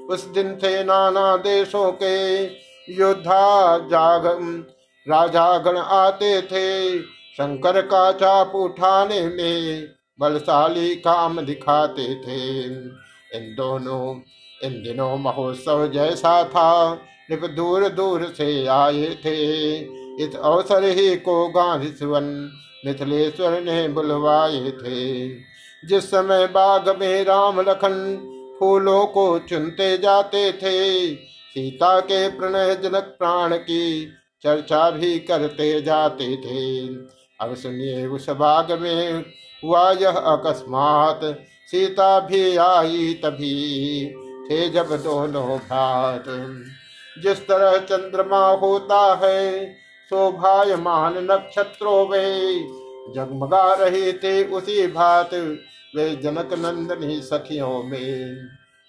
[0.09, 2.43] उस दिन थे नाना देशों के
[2.93, 4.25] योद्धा जाग,
[5.09, 9.87] राजा गण आते थे शंकर का चाप उठाने में,
[10.19, 12.65] बलशाली काम दिखाते थे।
[13.37, 14.21] इन दोनों,
[14.63, 16.93] इन दिनों महोत्सव जैसा था,
[17.29, 19.77] निप दूर दूर से आए थे।
[20.23, 22.51] इस अवसर ही को गांधी सुवन
[22.85, 25.29] मिथिलेश्वर ने बुलवाए थे।
[25.87, 33.15] जिस समय बाग में राम लखन फूलों को चुनते जाते थे, सीता के प्रणय जनक
[33.19, 34.05] प्राण की
[34.43, 36.87] चर्चा भी करते जाते थे।
[37.41, 39.25] अब सुनिए उस बाग में
[39.63, 41.21] हुआ यह अकस्मात।
[41.71, 44.05] सीता भी आई तभी,
[44.49, 46.23] थे जब दोनों भात।
[47.23, 49.75] जिस तरह चंद्रमा होता है
[50.09, 52.67] शोभायमान नक्षत्रों में
[53.15, 55.29] जगमगा रहे थे उसी भात।
[55.95, 58.35] वे जनक नंदनी सखियों में।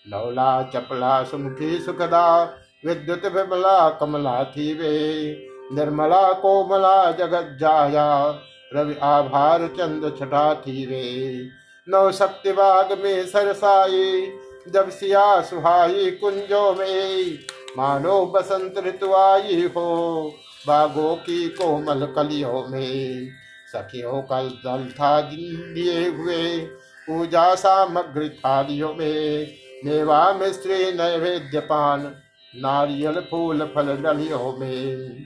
[0.08, 5.24] लौला, चपला, सुमुखी, सुखदा, विद्युत विमला, कमला थी वे।
[5.72, 8.38] निर्मला, कोमला, जगत जाया,
[8.74, 11.48] रवि आभार चंद छठा थी वे।
[11.88, 14.32] नौ शक्ति बाग में सरसाई,
[14.68, 17.38] जब सिया सुहाई कुंजों में।
[17.78, 20.32] मानो बसंत ऋतु आई हो
[20.66, 23.28] बागों की कोमल कलियों में,
[23.72, 26.58] सखियों का दल था लिए हुए,
[27.06, 29.52] पूजा सामग्री थालियों में,
[29.84, 32.14] मेवा मिश्री नैवेद्य पान,
[32.56, 35.24] नारियल फूल फल डलियों में।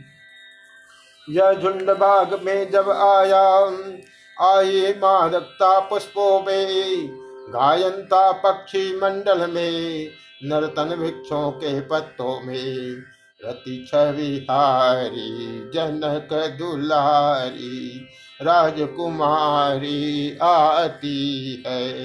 [1.31, 3.59] यह झुंड बाग में जब आया
[4.55, 7.09] आई मादकता पुष्पों में
[7.51, 10.09] गायनता पक्षी मंडल में,
[10.45, 13.03] नर्तन वृक्षों के पत्तों में
[13.45, 18.07] रति छविहारी जनक दुलारी,
[18.43, 21.99] राजकुमारी आती है।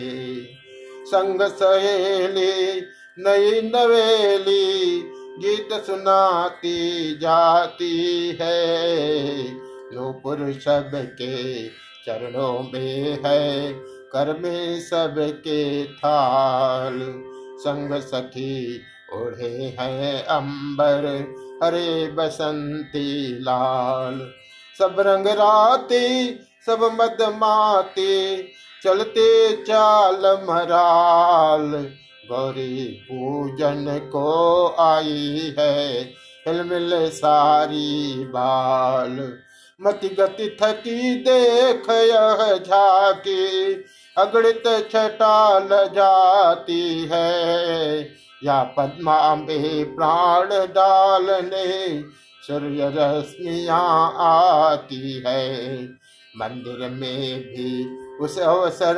[1.06, 2.82] संग सहेली,
[3.20, 5.02] नई नवेली,
[5.40, 9.54] गीत सुनाती जाती है।
[9.94, 11.68] नूपुर सबके
[12.06, 13.74] चरणों में है
[14.14, 17.24] कर में सबके थाल।
[17.58, 18.82] संग सखी
[19.14, 21.06] ओढ़े हैं अंबर,
[21.64, 24.32] हरे बसंती लाल।
[24.80, 26.34] सब रंग राते,
[26.66, 28.48] सब मदमाते
[28.84, 31.70] चलते चाल मराल।
[32.30, 36.02] गौरी पूजन को आई है
[36.48, 39.34] हिलमिल सारी बाल।
[39.82, 43.74] मति गति थकी देख यह झाकी,
[44.18, 51.68] अगणित छटाल जाती है। या पद्मा में प्राण डालने
[52.44, 53.78] सूर्य रश्मिया
[54.26, 55.84] आती है।
[56.34, 57.86] मंदिर में भी
[58.18, 58.98] उस अवसर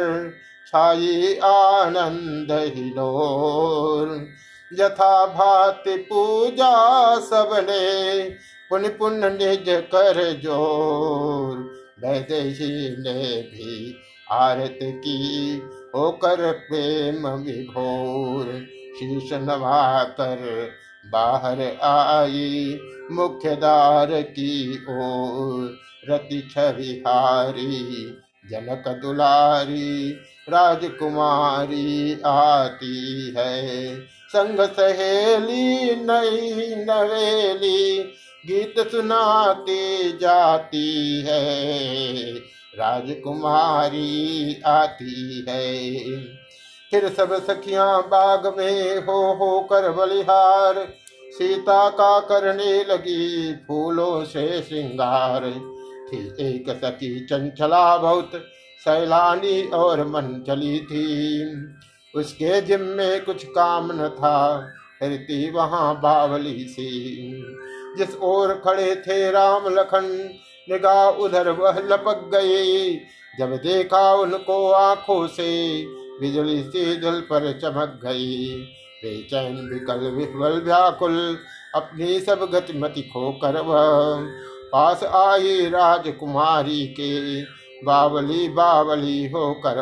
[0.68, 4.10] छाई आनंद हिलोर
[4.72, 6.74] यथा भाति पूजा
[7.20, 8.30] सबने
[8.70, 11.58] पुण्य पुण्य निज कर ज़ोर।
[12.00, 13.96] वैदेशी ने भी
[14.34, 15.20] आरत की
[15.96, 18.46] होकर प्रेम विभोर।
[19.00, 20.70] शीश नवा कर
[21.12, 22.80] बाहर आई
[23.12, 25.78] मुख्य द्वार की ओर।
[26.10, 28.18] रति छविहारी
[28.52, 30.12] जनक दुलारी,
[30.50, 38.00] राजकुमारी आती है। संग सहेली, नई नवेली,
[38.46, 42.14] गीत सुनाती जाती है।
[42.80, 45.96] राजकुमारी आती है।
[46.92, 50.88] फिर सब सखिया बाग में हो हो कर बलिहार।
[51.32, 55.42] सीता का करने लगी फूलों से श्रृंगार।
[56.08, 58.32] थी एक सखी चंचला बहुत
[58.80, 61.66] सैलानी और मन चली थी।
[62.16, 64.68] उसके जिम में कुछ काम न था
[65.00, 66.90] फिरती वहाँ बावली सी।
[67.98, 70.30] जिस ओर खड़े थे राम लखन,
[70.70, 72.96] निगाह उधर वह लपक गई।
[73.40, 75.82] जब देखा उनको आँखों से
[76.22, 78.56] बिजली सी दिल पर चमक गई
[79.04, 81.38] बेचैन विकल विह्वल व्याकुल,
[81.76, 84.16] अपनी सब गतिमति खो कर वह
[84.74, 87.42] पास आई राजकुमारी के,
[87.86, 89.76] बावली बावली हो कर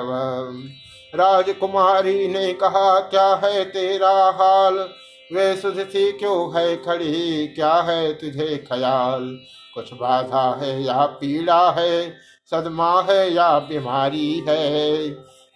[1.16, 4.90] राजकुमारी ने कहा, क्या है तेरा हाल?
[5.34, 7.48] वे सुध सी क्यों है खड़ी?
[7.48, 9.40] क्या है तुझे ख्याल?
[9.74, 12.14] कुछ बाधा है या पीड़ा है?
[12.52, 15.06] सदमा है या बीमारी है?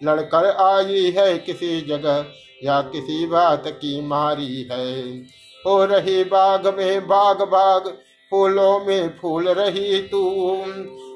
[0.02, 2.26] लड़कर आई है किसी जगह,
[2.64, 5.18] या किसी बात की मारी है।
[5.66, 7.88] हो रही बाग में बाग बाग,
[8.30, 10.64] फूलों में फूल रही तू।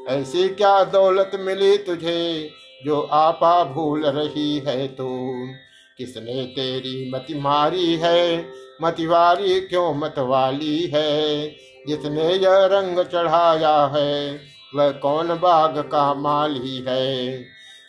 [0.09, 2.51] ऐसी क्या दौलत मिली तुझे,
[2.85, 5.33] जो आपा भूल रही है तू?
[5.99, 8.47] किसने तेरी मति मारी है
[8.83, 11.49] मतिवारी क्यों मतवाली है?
[11.89, 14.41] जिसने यह रंग चढ़ाया है,
[14.75, 17.45] वह कौन बाग का माली है?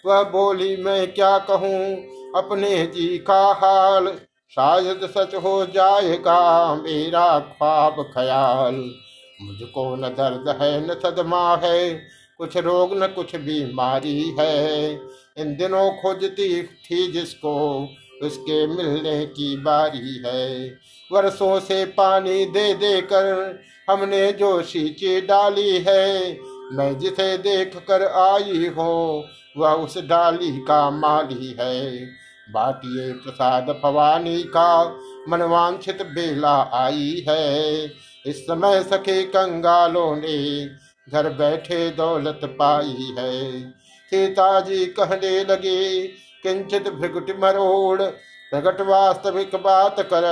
[0.05, 1.95] वह बोली, मैं क्या कहूँ?
[2.35, 4.07] अपने जी का हाल।
[4.51, 8.95] शायद सच हो जाएगा मेरा ख्वाब ख्याल।
[9.41, 12.01] मुझको न दर्द है, न सदमा है।
[12.37, 14.93] कुछ रोग, न कुछ बीमारी है।
[15.37, 17.87] इन दिनों खोजती थी जिसको,
[18.23, 20.77] उसके मिलने की बारी है।
[21.11, 26.33] वर्षों से पानी दे दे कर हमने जो सींची डाली है
[26.73, 29.25] मैं जिसे देख कर आई हो,
[29.57, 32.05] वह उस डाली का माली है।
[32.51, 37.85] बाटिए प्रसाद भवानी का मनवांछित बेला आई है।
[38.25, 40.65] इस समय सखे कंगालों ने
[41.11, 43.71] घर बैठे दौलत पाई है।
[44.09, 46.07] सीता जी कहने लगे,
[46.43, 50.25] किंचित भ्रगुट मरोड़ प्रकट वास्तविक बात कर,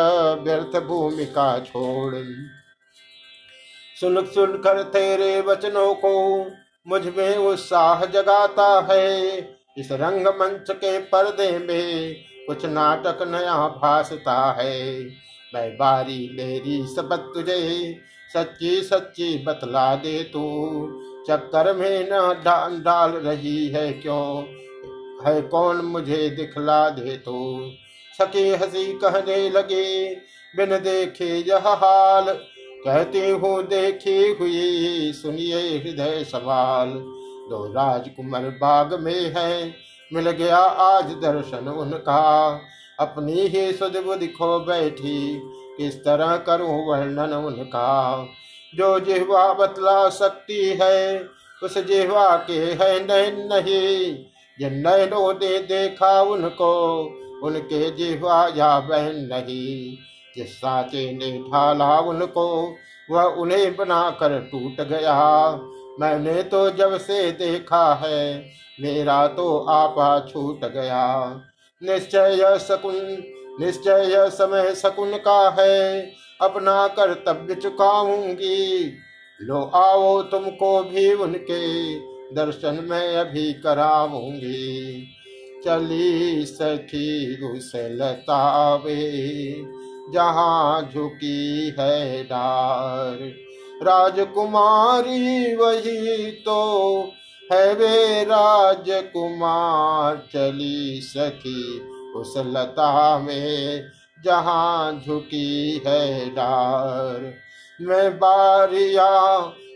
[0.44, 2.16] व्यर्थ भूमिका छोड़।
[4.02, 6.46] सुन सुन कर तेरे वचनों को
[6.88, 9.38] मुझमें उत्साह जगाता है।
[9.78, 12.16] इस रंग मंच के पर्दे में
[12.48, 15.04] कुछ नाटक नया भासता है।
[15.54, 17.96] मैं बारी मेरी सबक तुझे
[18.34, 20.72] सच्ची सच्ची बतला दे तू।
[21.28, 24.44] चक्कर में न डाल डाल रही है क्यों?
[25.26, 27.72] है कौन मुझे दिखला दे तू?
[28.18, 30.16] सके हसी कहने लगे,
[30.58, 32.51] बिन देखे यह हाल।
[32.86, 36.90] कहती हूँ, देखी हुई सुनिए हृदय सवाल।
[37.50, 39.74] दो राजकुमार बाग में है,
[40.14, 42.62] मिल गया आज दर्शन उनका।
[43.00, 45.42] अपनी ही सुध बुद्धि खो बैठी,
[45.78, 48.28] किस तरह करूँ वर्णन उनका।
[48.76, 51.28] जो जिहवा बतला सकती है,
[51.64, 54.16] उस जिहवा के है नैन नहीं।
[54.60, 57.02] जिन नैनों ने देखा उनको,
[57.44, 59.98] उनके जिहवा या बहन नहीं।
[60.38, 62.76] जिस साचे ने ढाला उनको,
[63.12, 65.52] वह उन्हें बनाकर टूट गया।
[66.00, 68.46] मैंने तो जब से देखा है,
[68.82, 71.36] मेरा तो आपा छूट गया।
[71.84, 73.24] निश्चय सकुन
[73.62, 76.12] निश्चय समय शकुन का है,
[76.42, 78.94] अपना कर्तव्य चुकाऊँगी।
[79.42, 81.96] लो आओ तुमको भी उनके
[82.36, 85.08] दर्शन में अभी कराऊँगी।
[85.66, 87.36] चली सखी
[87.76, 89.12] लतावे
[90.10, 93.18] जहाँ झुकी है डार।
[93.84, 97.12] राजकुमारी वही तो
[97.52, 101.82] है वे, राजकुमार चली सखी
[102.16, 103.84] उस लता में
[104.26, 107.34] जहाँ झुकी है डार।
[107.82, 109.08] मैं बारिया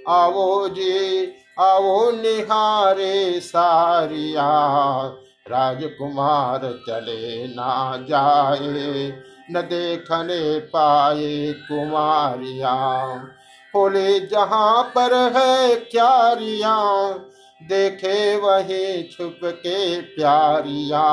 [0.09, 4.49] आवो जी आवो निहारे सारिया।
[5.47, 9.09] राजकुमार चले ना जाए
[9.51, 13.15] न देखने पाए कुमारिया।
[13.73, 17.07] बोले, जहाँ पर है क्यारिया,
[17.63, 21.03] देखे वही छुप के प्यारिया।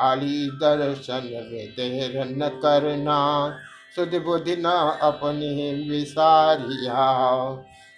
[0.00, 3.58] आली दर्शन में देर न करना
[3.96, 4.64] सुध बुद्धि न
[5.02, 7.48] अपनी विसारिया।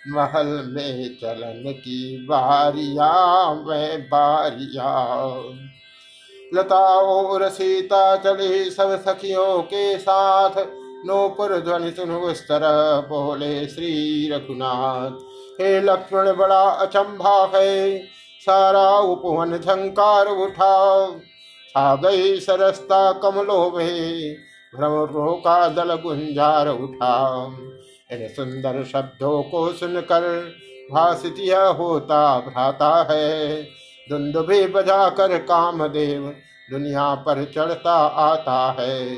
[0.09, 3.13] महल में चलन की बारिया,
[3.55, 5.15] में बारिया।
[6.55, 10.51] लता और सीता चली सब सखियों के साथ।
[11.07, 13.93] नोपुर ध्वनि सुन उस तरह बोले श्री
[14.33, 15.11] रघुनाथ।
[15.61, 17.99] हे लक्ष्मण, बड़ा अचंभा है।
[18.41, 20.75] सारा उपवन झंकार उठा
[21.77, 24.37] आ गई सरसता कमलों में।
[24.77, 27.47] भ्रमरों का दल गुंजार उठा
[28.13, 30.23] इन सुंदर शब्दों को सुनकर
[30.93, 31.35] भाषित
[31.79, 33.63] होता भ्राता है।
[34.11, 36.37] धुंध भी बजाकर कामदेव,
[36.71, 39.17] दुनिया पर चढ़ता आता है।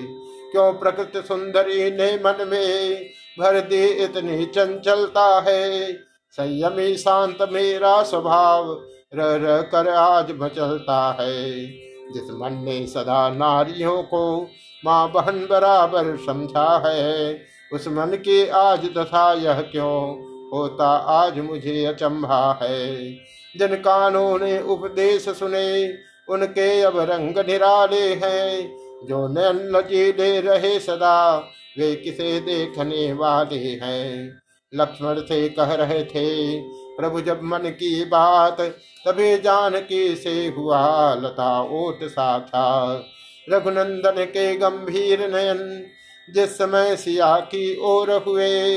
[0.53, 3.05] क्यों प्रकृति सुंदरी ने मन में
[3.41, 5.93] भर दी इतनी चंचलता है?
[6.33, 8.83] संयमी शांत मेरा स्वभाव
[9.15, 11.67] रह रह कर आज मचलता है।
[12.13, 14.51] जिस मन ने सदा नारियों को
[14.85, 20.11] माँ बहन बराबर समझा है, उस मन की आज दशा यह क्यों
[20.59, 23.15] होता आज मुझे अचंभा है।
[23.57, 25.95] जिन कानों ने उपदेश सुने,
[26.29, 31.37] उनके अब रंग निराले हैं। जो नैन लचीले रहे सदा,
[31.79, 34.39] वे किसे देखने वाले हैं?
[34.75, 36.61] लक्ष्मण से कह रहे थे,
[36.97, 38.61] प्रभु, जब मन की बात
[39.07, 43.03] तभी जानकी से हुआ, लता ओट सा था
[43.51, 45.87] रघुनंदन के गंभीर नयन
[46.35, 48.77] जिस समय सिया की ओर हुए,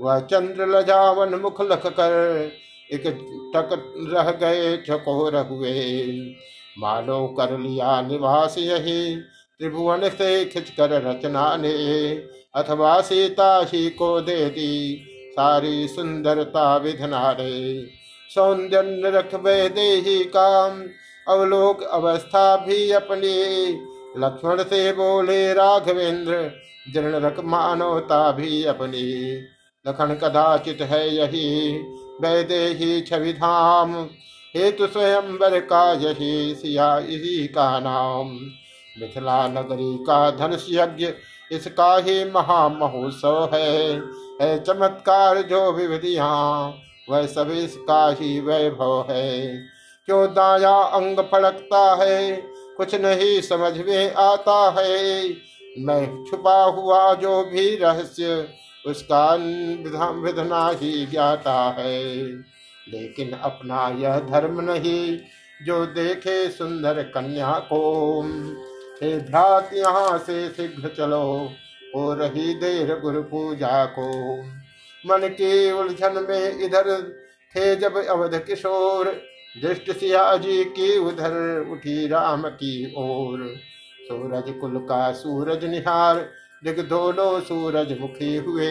[0.00, 2.50] वह चंद्र लजावन मुख लख कर
[2.92, 3.02] एक
[3.56, 6.12] टक रह गए चकोर हुए
[6.78, 9.16] मानो कर लिया निवास यही,
[9.60, 12.14] त्रिभुवन से खिंचकर रचना ने।
[12.54, 17.86] अथवा सीता ही को दे दी सारी सुंदरता विधना रे
[18.34, 20.82] सौंदर्य रखबे दे काम,
[21.28, 23.72] अवलोक अवस्था भी अपनी।
[24.18, 26.50] लक्ष्मण से बोले, राघवेंद्र,
[26.92, 29.32] जीर्ण रख मानवता भी अपनी।
[29.86, 31.74] लखन कदाचित है यही
[32.22, 34.08] वैदेही छवि धाम
[34.56, 38.28] स्वयं वर का यही सिया इसी का नाम।
[39.00, 41.12] मिथिला नगरी का धनुष यज्ञ,
[41.52, 44.02] इसका ही महामहोत्सव है।
[44.42, 46.28] है चमत्कार जो विविधिया,
[47.10, 49.56] वह सब इसका ही वैभव है।
[50.06, 52.36] क्यों दाया अंग फड़कता है,
[52.76, 55.28] कुछ नहीं समझ में आता है।
[55.78, 58.48] मैं छुपा हुआ जो भी रहस्य
[58.86, 59.34] उसका
[60.10, 62.24] विधना ही ज्ञाता है।
[62.88, 65.18] लेकिन अपना यह धर्म नहीं,
[65.66, 68.22] जो देखे सुंदर कन्या को।
[69.02, 71.50] हे भ्रात, यहाँ से शीघ्र चलो,
[71.96, 74.38] हो रही देर गुरु पूजा को।
[75.06, 77.02] मन के उलझन में इधर
[77.56, 79.22] थे जब अवध किशोर,
[79.62, 83.54] दृष्ट सिया जी की उधर उठी राम की ओर।
[84.00, 86.28] सूरज कुल का सूरज निहार
[86.72, 88.70] दोनों सूरज मुखी हुए।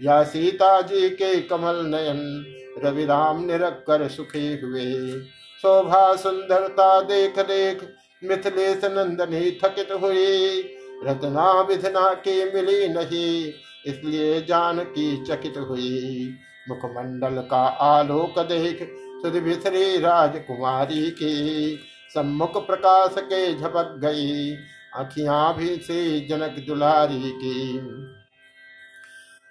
[0.00, 2.44] या सीता जी के कमल नयन
[2.84, 5.20] रवि राम निरख कर सुखी हुए।
[5.62, 7.94] शोभा सुंदरता देख देख
[8.24, 10.60] मिथिलेश नंदनी थकित हुई।
[11.04, 13.52] रत्ना विधना की मिली नहीं,
[13.86, 16.34] इसलिए जान की चकित हुई।
[16.68, 18.88] मुखमंडल का आलोक देख
[19.22, 19.36] सुध
[20.02, 21.78] राजकुमारी की।
[22.14, 24.52] सम्मुख प्रकाश के झपक गई।
[24.96, 27.80] अखियाँ भी से जनक दुलारी की।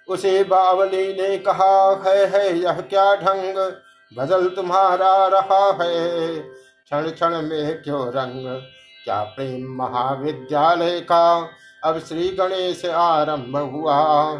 [0.08, 3.72] उसे बावली ने कहा, है है, यह क्या ढंग?
[4.18, 8.62] बदल तुम्हारा रहा है। क्षण क्षण में क्यों रंग?
[9.04, 11.50] क्या प्रेम महाविद्यालय का
[11.84, 14.32] अब श्री गणेश आरंभ हुआ?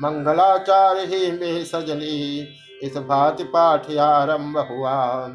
[0.00, 2.48] मंगलाचार्य ही में सजनी,
[2.82, 5.26] इस भांति पाठ आरंभ हुआ।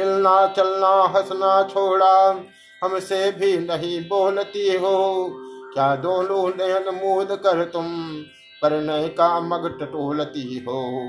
[0.00, 2.44] हिलना, चलना, हंसना, छोड़ा
[2.84, 5.28] हमसे भी नहीं बोलती हो।
[5.74, 8.14] क्या दोनों नयन मूद कर तुम
[8.62, 11.02] परिणय का मग टटोलती हो?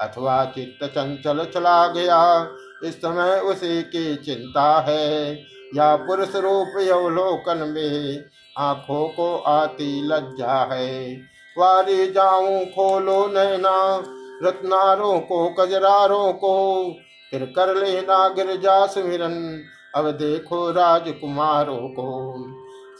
[0.00, 2.50] अथवा चित्त चंचल चला गया,
[2.84, 5.34] इस समय उसी की चिंता है।
[5.76, 8.24] या पुरुष रूप यवलोकन में
[8.58, 11.14] आँखों को आती लज्जा है।
[11.58, 14.04] वारी जाऊँ खोलो नैना
[14.42, 16.84] रत्नारों को, कजरारों को,
[17.30, 19.62] फिर कर लेना गिरजा सुमिरन।
[19.94, 22.34] अब देखो राजकुमारों को।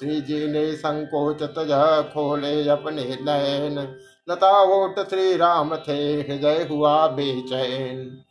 [0.01, 1.71] श्री जी ने संकोच तज
[2.15, 3.97] खोले अपने नयन।
[4.31, 8.23] लता वोट श्री राम थे, हृदय हुआ बेचैन।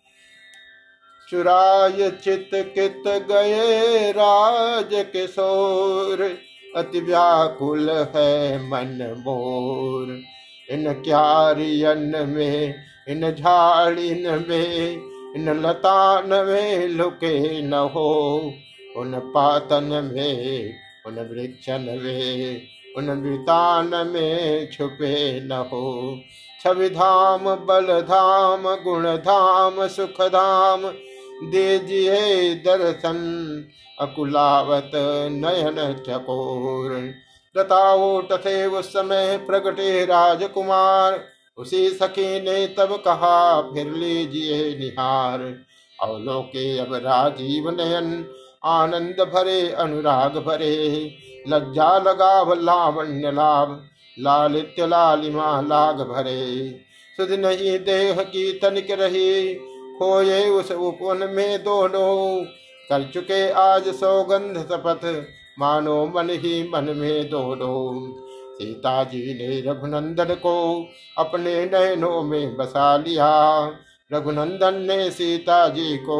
[1.29, 6.37] चुराय चित कित गए राज किशोर।
[6.75, 10.19] अति व्याकुल है मन मोर।
[10.69, 12.75] इन क्यारियन में,
[13.07, 18.09] इन झाड़िन में इन लतान में लुके न हो,
[18.97, 20.73] उन पातन में,
[21.05, 22.61] उन वृक्षन में,
[22.97, 26.19] उन वृतान में छुपे न हो।
[26.63, 27.45] छवि धाम
[29.87, 30.81] सुख धाम
[31.43, 33.19] दीजिए दर्शन,
[34.01, 34.91] अकुलावत
[35.31, 35.75] नयन
[36.07, 36.93] चकोर
[37.55, 41.19] लताओट थे उस समय प्रगटे राजकुमार
[41.59, 45.39] उसी सखी ने तब कहा, फिर लीजिए निहार।
[46.03, 48.25] अवलोके अब राजीव नयन
[48.65, 51.11] आनंद भरे, अनुराग भरे।
[51.47, 53.85] लज्जा लगाव, लावण्य लाभ
[54.19, 56.69] लालित्य लालिमा लाग भरे।
[57.17, 59.55] सुध नहीं देह की तनिक रही,
[59.99, 62.45] खोए उस उपवन में दोनों।
[62.89, 65.25] कर चुके आज सौगंध शपथ
[65.59, 68.11] मानो मन ही मन में दोनों।
[68.59, 70.87] सीता जी ने रघुनंदन को
[71.17, 73.29] अपने नयनों में बसा लिया।
[74.13, 76.19] रघुनंदन ने सीता जी को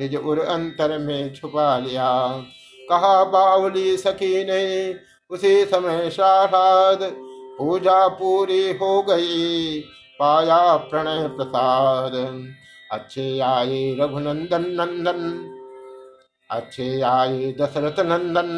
[0.00, 2.28] निज उर अंतर में छुपा लिया।
[2.90, 4.94] कहा, बावली सखी ने,
[5.30, 6.98] उसी समय शारद
[7.58, 9.80] पूजा पूरी हो गई,
[10.20, 12.12] पाया प्रणय प्रसाद।
[12.92, 15.20] अच्छे आए रघुनंदन नंदन,
[16.50, 18.50] अच्छे आए दशरथ नंदन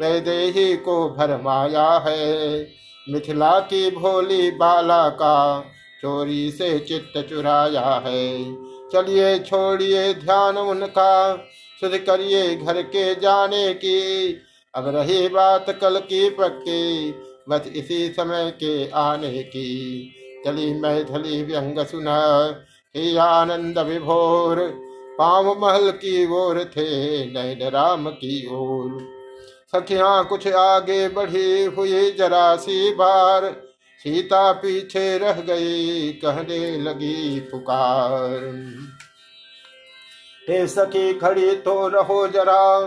[0.00, 2.60] वैदेही को भरमाया है।
[3.10, 5.60] मिथिला की भोली बाला का
[6.02, 8.54] चोरी से चित्त चुराया है।
[8.92, 11.36] चलिए छोड़िए ध्यान उनका
[11.80, 14.28] शुद्ध करिए घर के जाने की।
[14.74, 17.10] अब रही बात कल की पक्की,
[17.48, 20.10] बस इसी समय के आने की।
[20.44, 22.20] चली मैथली व्यंग सुना,
[22.96, 24.60] ही आनंद विभोर।
[25.18, 26.90] पाम महल की ओर थे
[27.26, 29.15] नैन राम की ओर।
[29.74, 33.44] सखिया कुछ आगे बढ़ी हुई जरा सी बार।
[33.98, 38.30] सीता पीछे रह गई, कहने लगी पुकार।
[40.50, 42.80] हे सखी, खड़ी तो रहो जरा,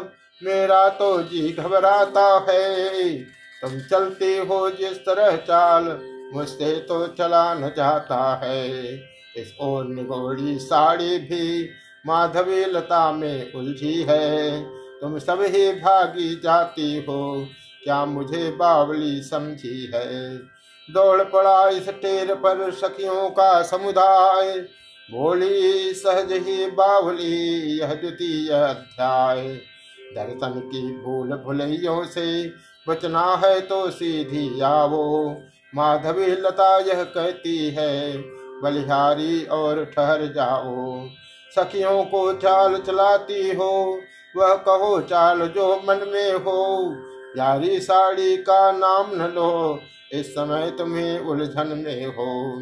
[0.43, 3.17] मेरा तो जी घबराता है।
[3.61, 5.99] तुम चलती हो जिस तरह चाल,
[6.33, 8.95] मुझसे तो चला न जाता है।
[9.37, 11.69] इस ओर निगोड़ी साड़ी भी,
[12.07, 17.47] माधवी लता में उलझी है। तुम सब ही भागी जाती हो।
[17.83, 20.37] क्या मुझे बावली समझी है?
[20.89, 24.57] दौड़ पड़ा इस टेर पर सखियों का समुदाय।
[25.09, 29.47] बोली, सहज ही बावली, यह द्वितीय अध्याय।
[30.15, 32.51] दर्शन की भूल भुलैयों से
[32.87, 35.37] बचना है तो सीधी आवो
[35.75, 38.17] माधवी लता यह कहती है,
[38.63, 41.07] बलिहारी और ठहर जाओ।
[41.55, 43.99] सखियों को चाल चलाती हो
[44.37, 46.95] वह कहो, चाल जो मन में हो,
[47.37, 49.79] यारी साड़ी का नाम न लो,
[50.11, 52.57] इस समय तुम्हें उलझन में हो।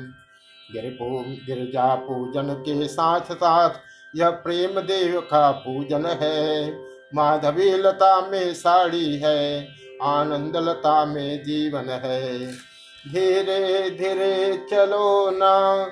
[0.72, 3.70] गिरपू गिरजा पूजन के साथ साथ,
[4.16, 6.72] यह प्रेम देव का पूजन है।
[7.16, 9.68] माधवी लता में साड़ी है,
[10.04, 12.48] आनंद लता में जीवन है।
[13.08, 15.86] धीरे धीरे चलो ना,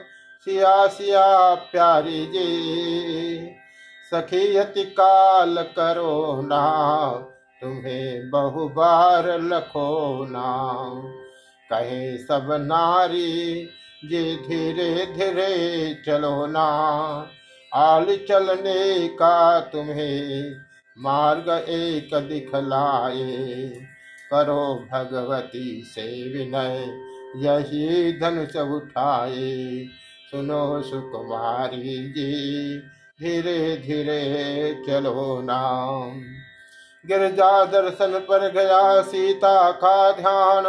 [0.46, 3.65] सिया सिया प्यारी जी।
[4.14, 6.64] सखी काल करो ना
[7.62, 10.52] तुम्हें बहु बार लखो ना
[11.70, 13.66] कहे सब नारी,
[14.06, 16.66] जे धीरे धीरे चलो ना
[17.72, 20.52] आल चलने का तुम्हें
[20.98, 23.68] मार्ग एक दिखलाए।
[24.32, 26.86] करो भगवती से विनय,
[27.38, 29.86] यही धनुष उठाए।
[30.32, 32.82] सुनो सुकुमारी जी
[33.22, 36.22] धीरे धीरे चलो नाम।
[37.06, 40.64] गिरजा दर्शन पर गया सीता का ध्यान।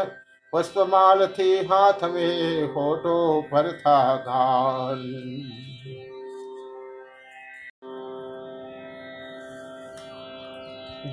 [0.53, 5.03] पुष्पमाल थी हाथ में होटो पर था गान।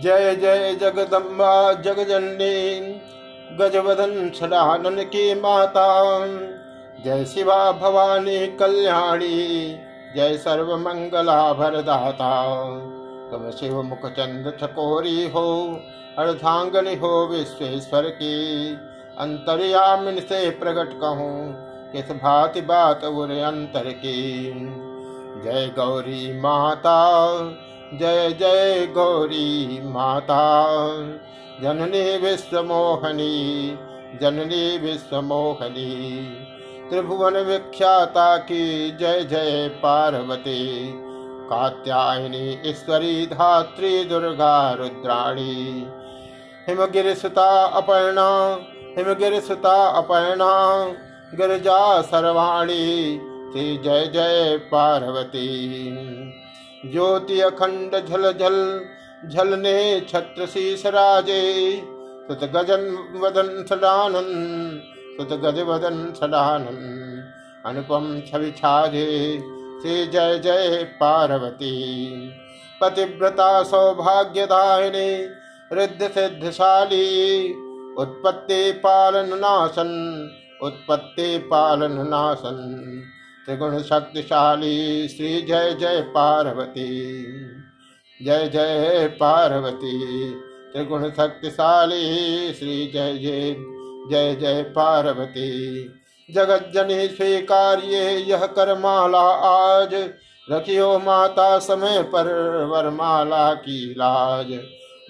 [0.01, 2.81] जय जय जगदम्बा जगजननी,
[3.57, 5.87] गजवदन सदानन की माता।
[7.05, 9.79] जय शिवा भवानी कल्याणी
[10.15, 12.31] जय सर्व मंगला भरदाता
[13.31, 15.79] तुम शिव मुख चंद्र चकोरी हो,
[16.17, 18.73] अर्धांगनी हो विश्वेश्वर की।
[19.19, 21.55] अंतर्यामिन से प्रकट कहूँ,
[21.91, 24.51] किस भांति बात उर अंतर की।
[25.43, 26.99] जय गौरी माता,
[27.93, 30.43] जय जय गौरी माता।
[31.61, 33.77] जननी विश्वमोहनी
[34.21, 35.93] जननी विश्वमोहनी।
[36.89, 40.91] त्रिभुवन विख्याता की जय जय पार्वती।
[41.49, 45.87] कात्यायनी, ईश्वरी, धात्री, दुर्गा, रुद्राणी।
[46.67, 48.59] हिमगिर सुता अपर्णा
[48.97, 50.85] हिमगिर सुता अपर्णा,
[51.33, 53.19] गिरजा सर्वाणी,
[53.51, 55.69] श्री जय जय पार्वती।
[56.85, 58.85] ज्योति अखंड झल झल,
[59.29, 61.81] झलने छत्र शीस राजे,
[62.27, 64.81] सुत गजन वदन सदानन
[65.17, 66.77] सुत गज वदन सदानन
[67.65, 69.39] अनुपम छवि छाजे।
[69.81, 71.73] श्री जय जय पार्वती।
[72.81, 75.27] पतिव्रता सौभाग्यदायिनी।
[75.75, 77.53] रिद्ध सिद्धशाली
[77.97, 79.91] उत्पत्ति पालन नाशन।
[80.63, 82.59] उत्पत्ति पालन नाशन।
[83.45, 86.89] त्रिगुण शक्तिशाली। श्री जय जय पार्वती।
[88.25, 90.29] जय जय पार्वती।
[90.73, 92.03] त्रिगुण शक्तिशाली।
[92.53, 93.72] श्री जय जय
[94.09, 95.83] जय जय पार्वती।
[96.33, 97.97] जगत जनी स्वीकार्य
[98.27, 100.09] यह करमाला आज।
[100.51, 102.25] रखियो माता समय पर
[102.65, 104.59] वरमाला की लाज।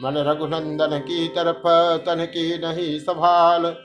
[0.02, 3.76] मन रघुनंदन की तरफ़ तन की नहीं संभाल।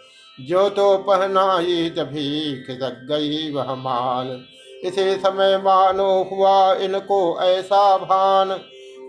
[0.41, 4.45] जो तो पहनाई जभी खिदक गई वह माल।
[4.85, 8.49] इसी समय मानो हुआ इनको ऐसा भान।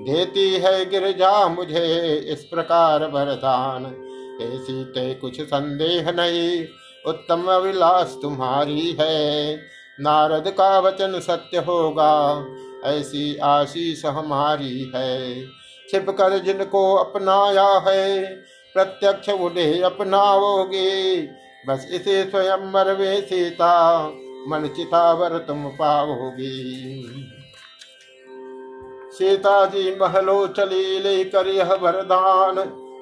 [0.01, 4.08] देती है गिरजा मुझे इस प्रकार वरदान।
[4.41, 6.67] ऐसी ते कुछ संदेह नहीं,
[7.05, 9.55] उत्तम अविलास तुम्हारी है।
[9.99, 12.45] नारद का वचन सत्य होगा,
[12.85, 15.45] ऐसी आशीष हमारी है।
[15.89, 18.35] छिप कर जिनको अपनाया है,
[18.73, 21.21] प्रत्यक्ष उन्हें अपनाओगे।
[21.67, 24.07] बस इसे स्वयं मरवे सीता,
[24.47, 27.03] मन चितावर तुम पाओगी।
[29.11, 32.55] सीता जी महलो चली लेकर यह वरदान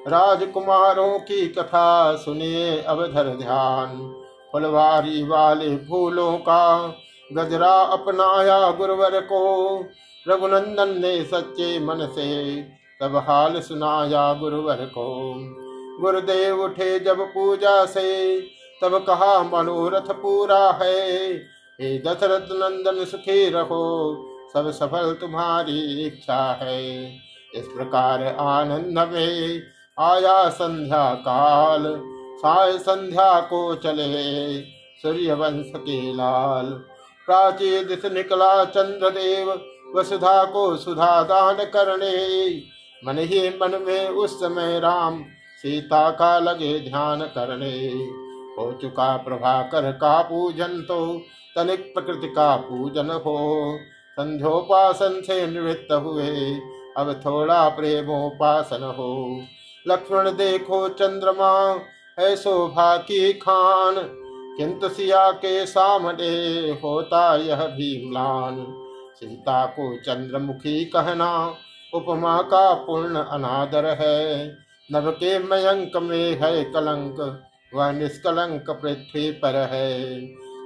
[0.07, 4.15] राजकुमारों की कथा सुनिए अवधर ध्यान।
[4.51, 6.95] फुलवारी वाले फूलों का
[7.33, 9.85] गजरा अपनाया गुरुवर को।
[10.29, 12.61] रघुनंदन ने सच्चे मन से
[13.01, 15.33] तब हाल सुनाया गुरुवर को।
[16.01, 18.39] गुरुदेव उठे जब पूजा से,
[18.81, 21.33] तब कहा, मनोरथ पूरा है।
[21.81, 24.15] हे दशरथ नंदन, सुखी रहो।
[24.53, 27.15] सब सफल तुम्हारी इच्छा है।
[27.55, 29.61] इस प्रकार आनंद में
[29.97, 31.83] आया संध्या काल,
[32.37, 34.61] साय संध्या को चले
[35.01, 36.65] सूर्य वंश के लाल।
[37.25, 39.49] प्राची दिश निकला चंद्रदेव,
[39.95, 42.47] वसुधा को सुधा दान करने।
[43.03, 45.23] मन ही मन में उस समय राम,
[45.61, 47.89] सीता का लगे ध्यान करने।
[48.57, 51.21] हो चुका प्रभाकर का पूजन तो
[51.55, 53.77] तनिक प्रकृति का पूजन हो।
[54.11, 56.55] संध्योपासन से निवृत्त हुए,
[56.97, 59.41] अब थोड़ा प्रेमोपासन हो।
[59.87, 61.79] लक्ष्मण देखो चंद्रमा,
[62.19, 63.95] है शोभा की खान।
[64.57, 66.35] किंतु सिया के सामने
[66.71, 68.65] होता यह भी म्लान।
[69.15, 71.55] सीता को चंद्रमुखी कहना
[71.93, 74.47] उपमा का पूर्ण अनादर है।
[74.91, 80.21] नव के मयंक में है कलंक, वह निष्कलंक पृथ्वी पर है।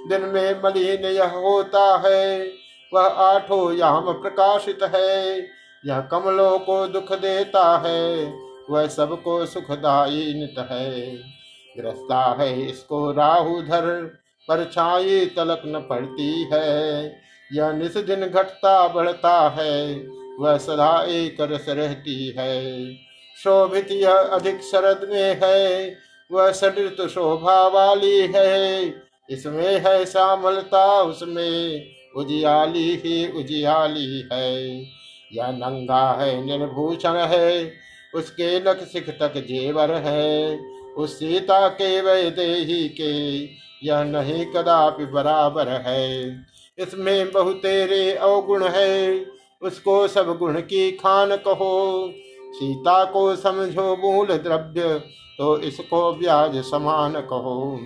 [0.08, 2.52] दिन में मलिन यह होता है,
[2.94, 5.40] वह आठों याम प्रकाशित है।
[5.86, 8.34] यह कमलों को दुख देता है
[8.72, 11.16] वह सबको सुखदायी नित है।
[11.78, 13.86] ग्रस्ता है इसको राहु धर,
[14.48, 17.06] पर छाई तलक न पड़ती है।
[17.54, 19.96] यह निस दिन घटता बढ़ता है,
[20.40, 22.94] वह सदा एक रस रहती है।
[23.44, 25.96] शोभित यह अधिक शरद में है,
[26.32, 28.94] वह सदृत शोभा वाली है।
[29.30, 31.86] इसमें है श्यामलता उसमें
[32.18, 34.82] उजियाली ही उजियाली है।
[35.34, 37.72] यह नंगा है, निर्भूषण है
[38.16, 40.60] उसके नख सिख तक जेवर है।
[40.98, 43.44] उस सीता के वैदेही के,
[43.88, 46.32] यह नहीं कदापि बराबर है।
[46.80, 49.26] इसमें बहुतेरे अवगुण है।
[49.62, 52.14] उसको सब गुण की खान कहो।
[52.52, 55.00] सीता को समझो मूल द्रव्य
[55.38, 57.80] तो इसको ब्याज समान कहो।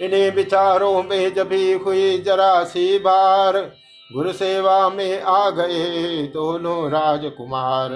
[0.00, 1.52] इन्हीं विचारों में जब
[1.86, 3.72] हुई जरा सी बार,
[4.12, 7.90] गुरु सेवा में आ गए दोनों राजकुमार।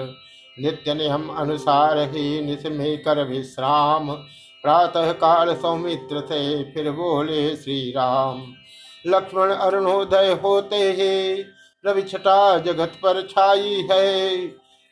[0.59, 4.11] नित्य नियम अनुसार ही निस में कर विश्राम
[4.63, 8.53] प्रातः काल सौमित्र थे फिर बोले श्री राम
[9.07, 11.43] लक्ष्मण अरुणोदय होते ही
[11.85, 14.47] रवि छटा जगत पर छाई है।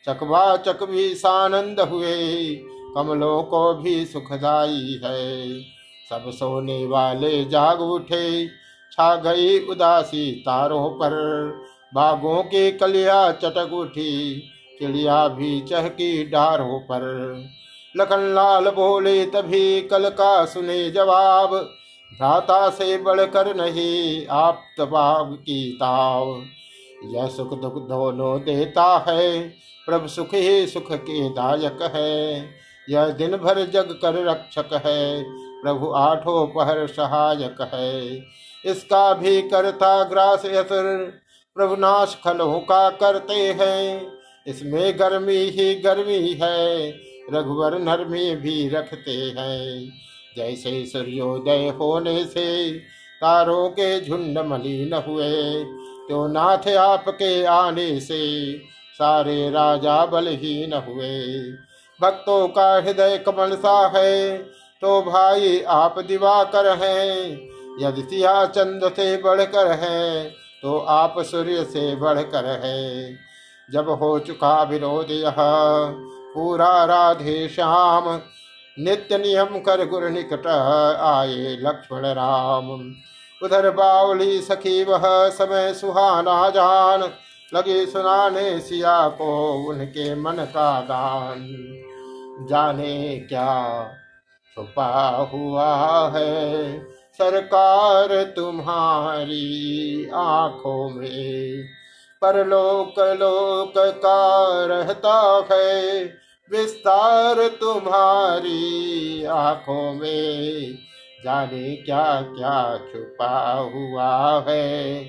[0.06, 2.56] चकवा चक भी सानंद हुए,
[2.96, 5.62] कमलों को भी सुखदाई है।
[6.10, 8.48] सब सोने वाले जाग उठे,
[8.92, 11.14] छा गई उदासी तारों पर।
[11.94, 14.44] बागों की कलिया चटक उठी
[14.80, 17.02] चिड़िया भी चहकी डारों पर।
[17.98, 21.50] लखन लाल बोले, तभी कल का सुने जवाब।
[22.14, 26.44] भ्राता से बढ़कर नहीं आप तबाब की ताव।
[27.04, 29.50] यह सुख दुख दोनों देता है,
[29.86, 32.46] प्रभु सुख ही सुख के दायक है।
[32.90, 35.24] यह दिन भर जग कर रक्षक है,
[35.64, 38.18] प्रभु आठों पहर सहायक है।
[38.66, 41.14] इसका भी करता ग्रास असर,
[41.56, 44.15] प्रभु नाश खलों का करते हैं।
[44.48, 46.90] इसमें गर्मी ही गर्मी है,
[47.34, 49.90] रघुवर नरमी भी रखते हैं।
[50.38, 52.72] जैसे सूर्योदय होने से
[53.22, 55.64] तारों के झुंड मलिन हुए
[56.10, 58.22] तो नाथ आपके आने से
[58.94, 61.42] सारे राजा बलहीन हुए।
[62.00, 64.38] भक्तों का हृदय कमल सा है
[64.82, 67.32] तो भाई आप दिवाकर हैं।
[67.82, 70.30] यदि सिया चंद से बढ़कर है
[70.64, 73.14] तो आप सूर्य से बढ़कर है।
[73.70, 75.36] जब हो चुका विरोध यह
[76.34, 78.10] पूरा राधे श्याम,
[78.78, 82.70] नित्य नियम कर गुरु निकट आए लक्ष्मण राम।
[83.42, 87.04] उधर बावली सखी वह समय सुहाना जान,
[87.54, 91.46] लगे सुनाने सिया को उनके मन का दान।
[92.50, 93.84] जाने क्या
[94.58, 95.74] छुपा हुआ
[96.10, 96.80] है,
[97.14, 101.64] सरकार तुम्हारी आँखों में।
[102.22, 106.04] परलोक लोक का रहता है,
[106.52, 110.78] विस्तार तुम्हारी आँखों में।
[111.26, 115.06] जाने क्या क्या छुपा हुआ है,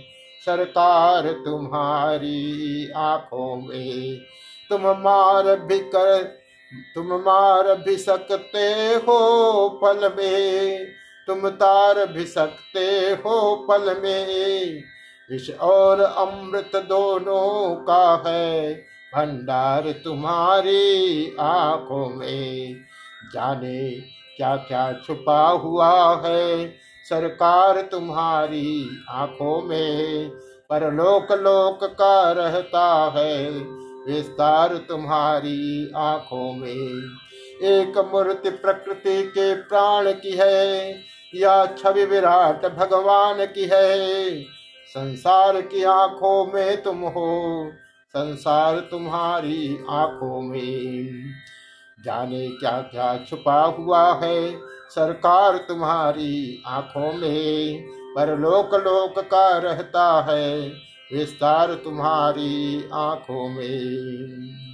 [0.46, 4.18] सरकार तुम्हारी आँखों में।
[4.70, 6.22] तुम मार भी कर,
[6.94, 8.66] तुम मार भी सकते
[9.06, 10.86] हो पल में,
[11.26, 12.86] तुम तार भी सकते
[13.24, 14.82] हो पल में।
[15.30, 18.74] विष और अमृत दोनों का है।
[19.14, 22.74] भंडार तुम्हारी आँखों में।
[23.34, 23.90] जाने
[24.36, 26.74] क्या क्या छुपा हुआ है।
[27.04, 30.30] सरकार तुम्हारी आँखों में।
[30.70, 33.50] पर लोक लोक का रहता है।
[34.08, 37.16] विस्तार तुम्हारी आँखों में।
[37.62, 40.90] एक मूर्ति प्रकृति के प्राण की है
[41.34, 44.55] या छवि विराट भगवान की है।
[44.96, 47.70] संसार की आँखों में तुम हो,
[48.08, 51.08] संसार तुम्हारी आँखों में।
[52.04, 54.56] जाने क्या क्या छुपा हुआ है,
[54.88, 57.84] सरकार तुम्हारी आँखों में।
[58.16, 60.68] पर लोक लोक का रहता है,
[61.12, 64.65] विस्तार तुम्हारी आँखों में।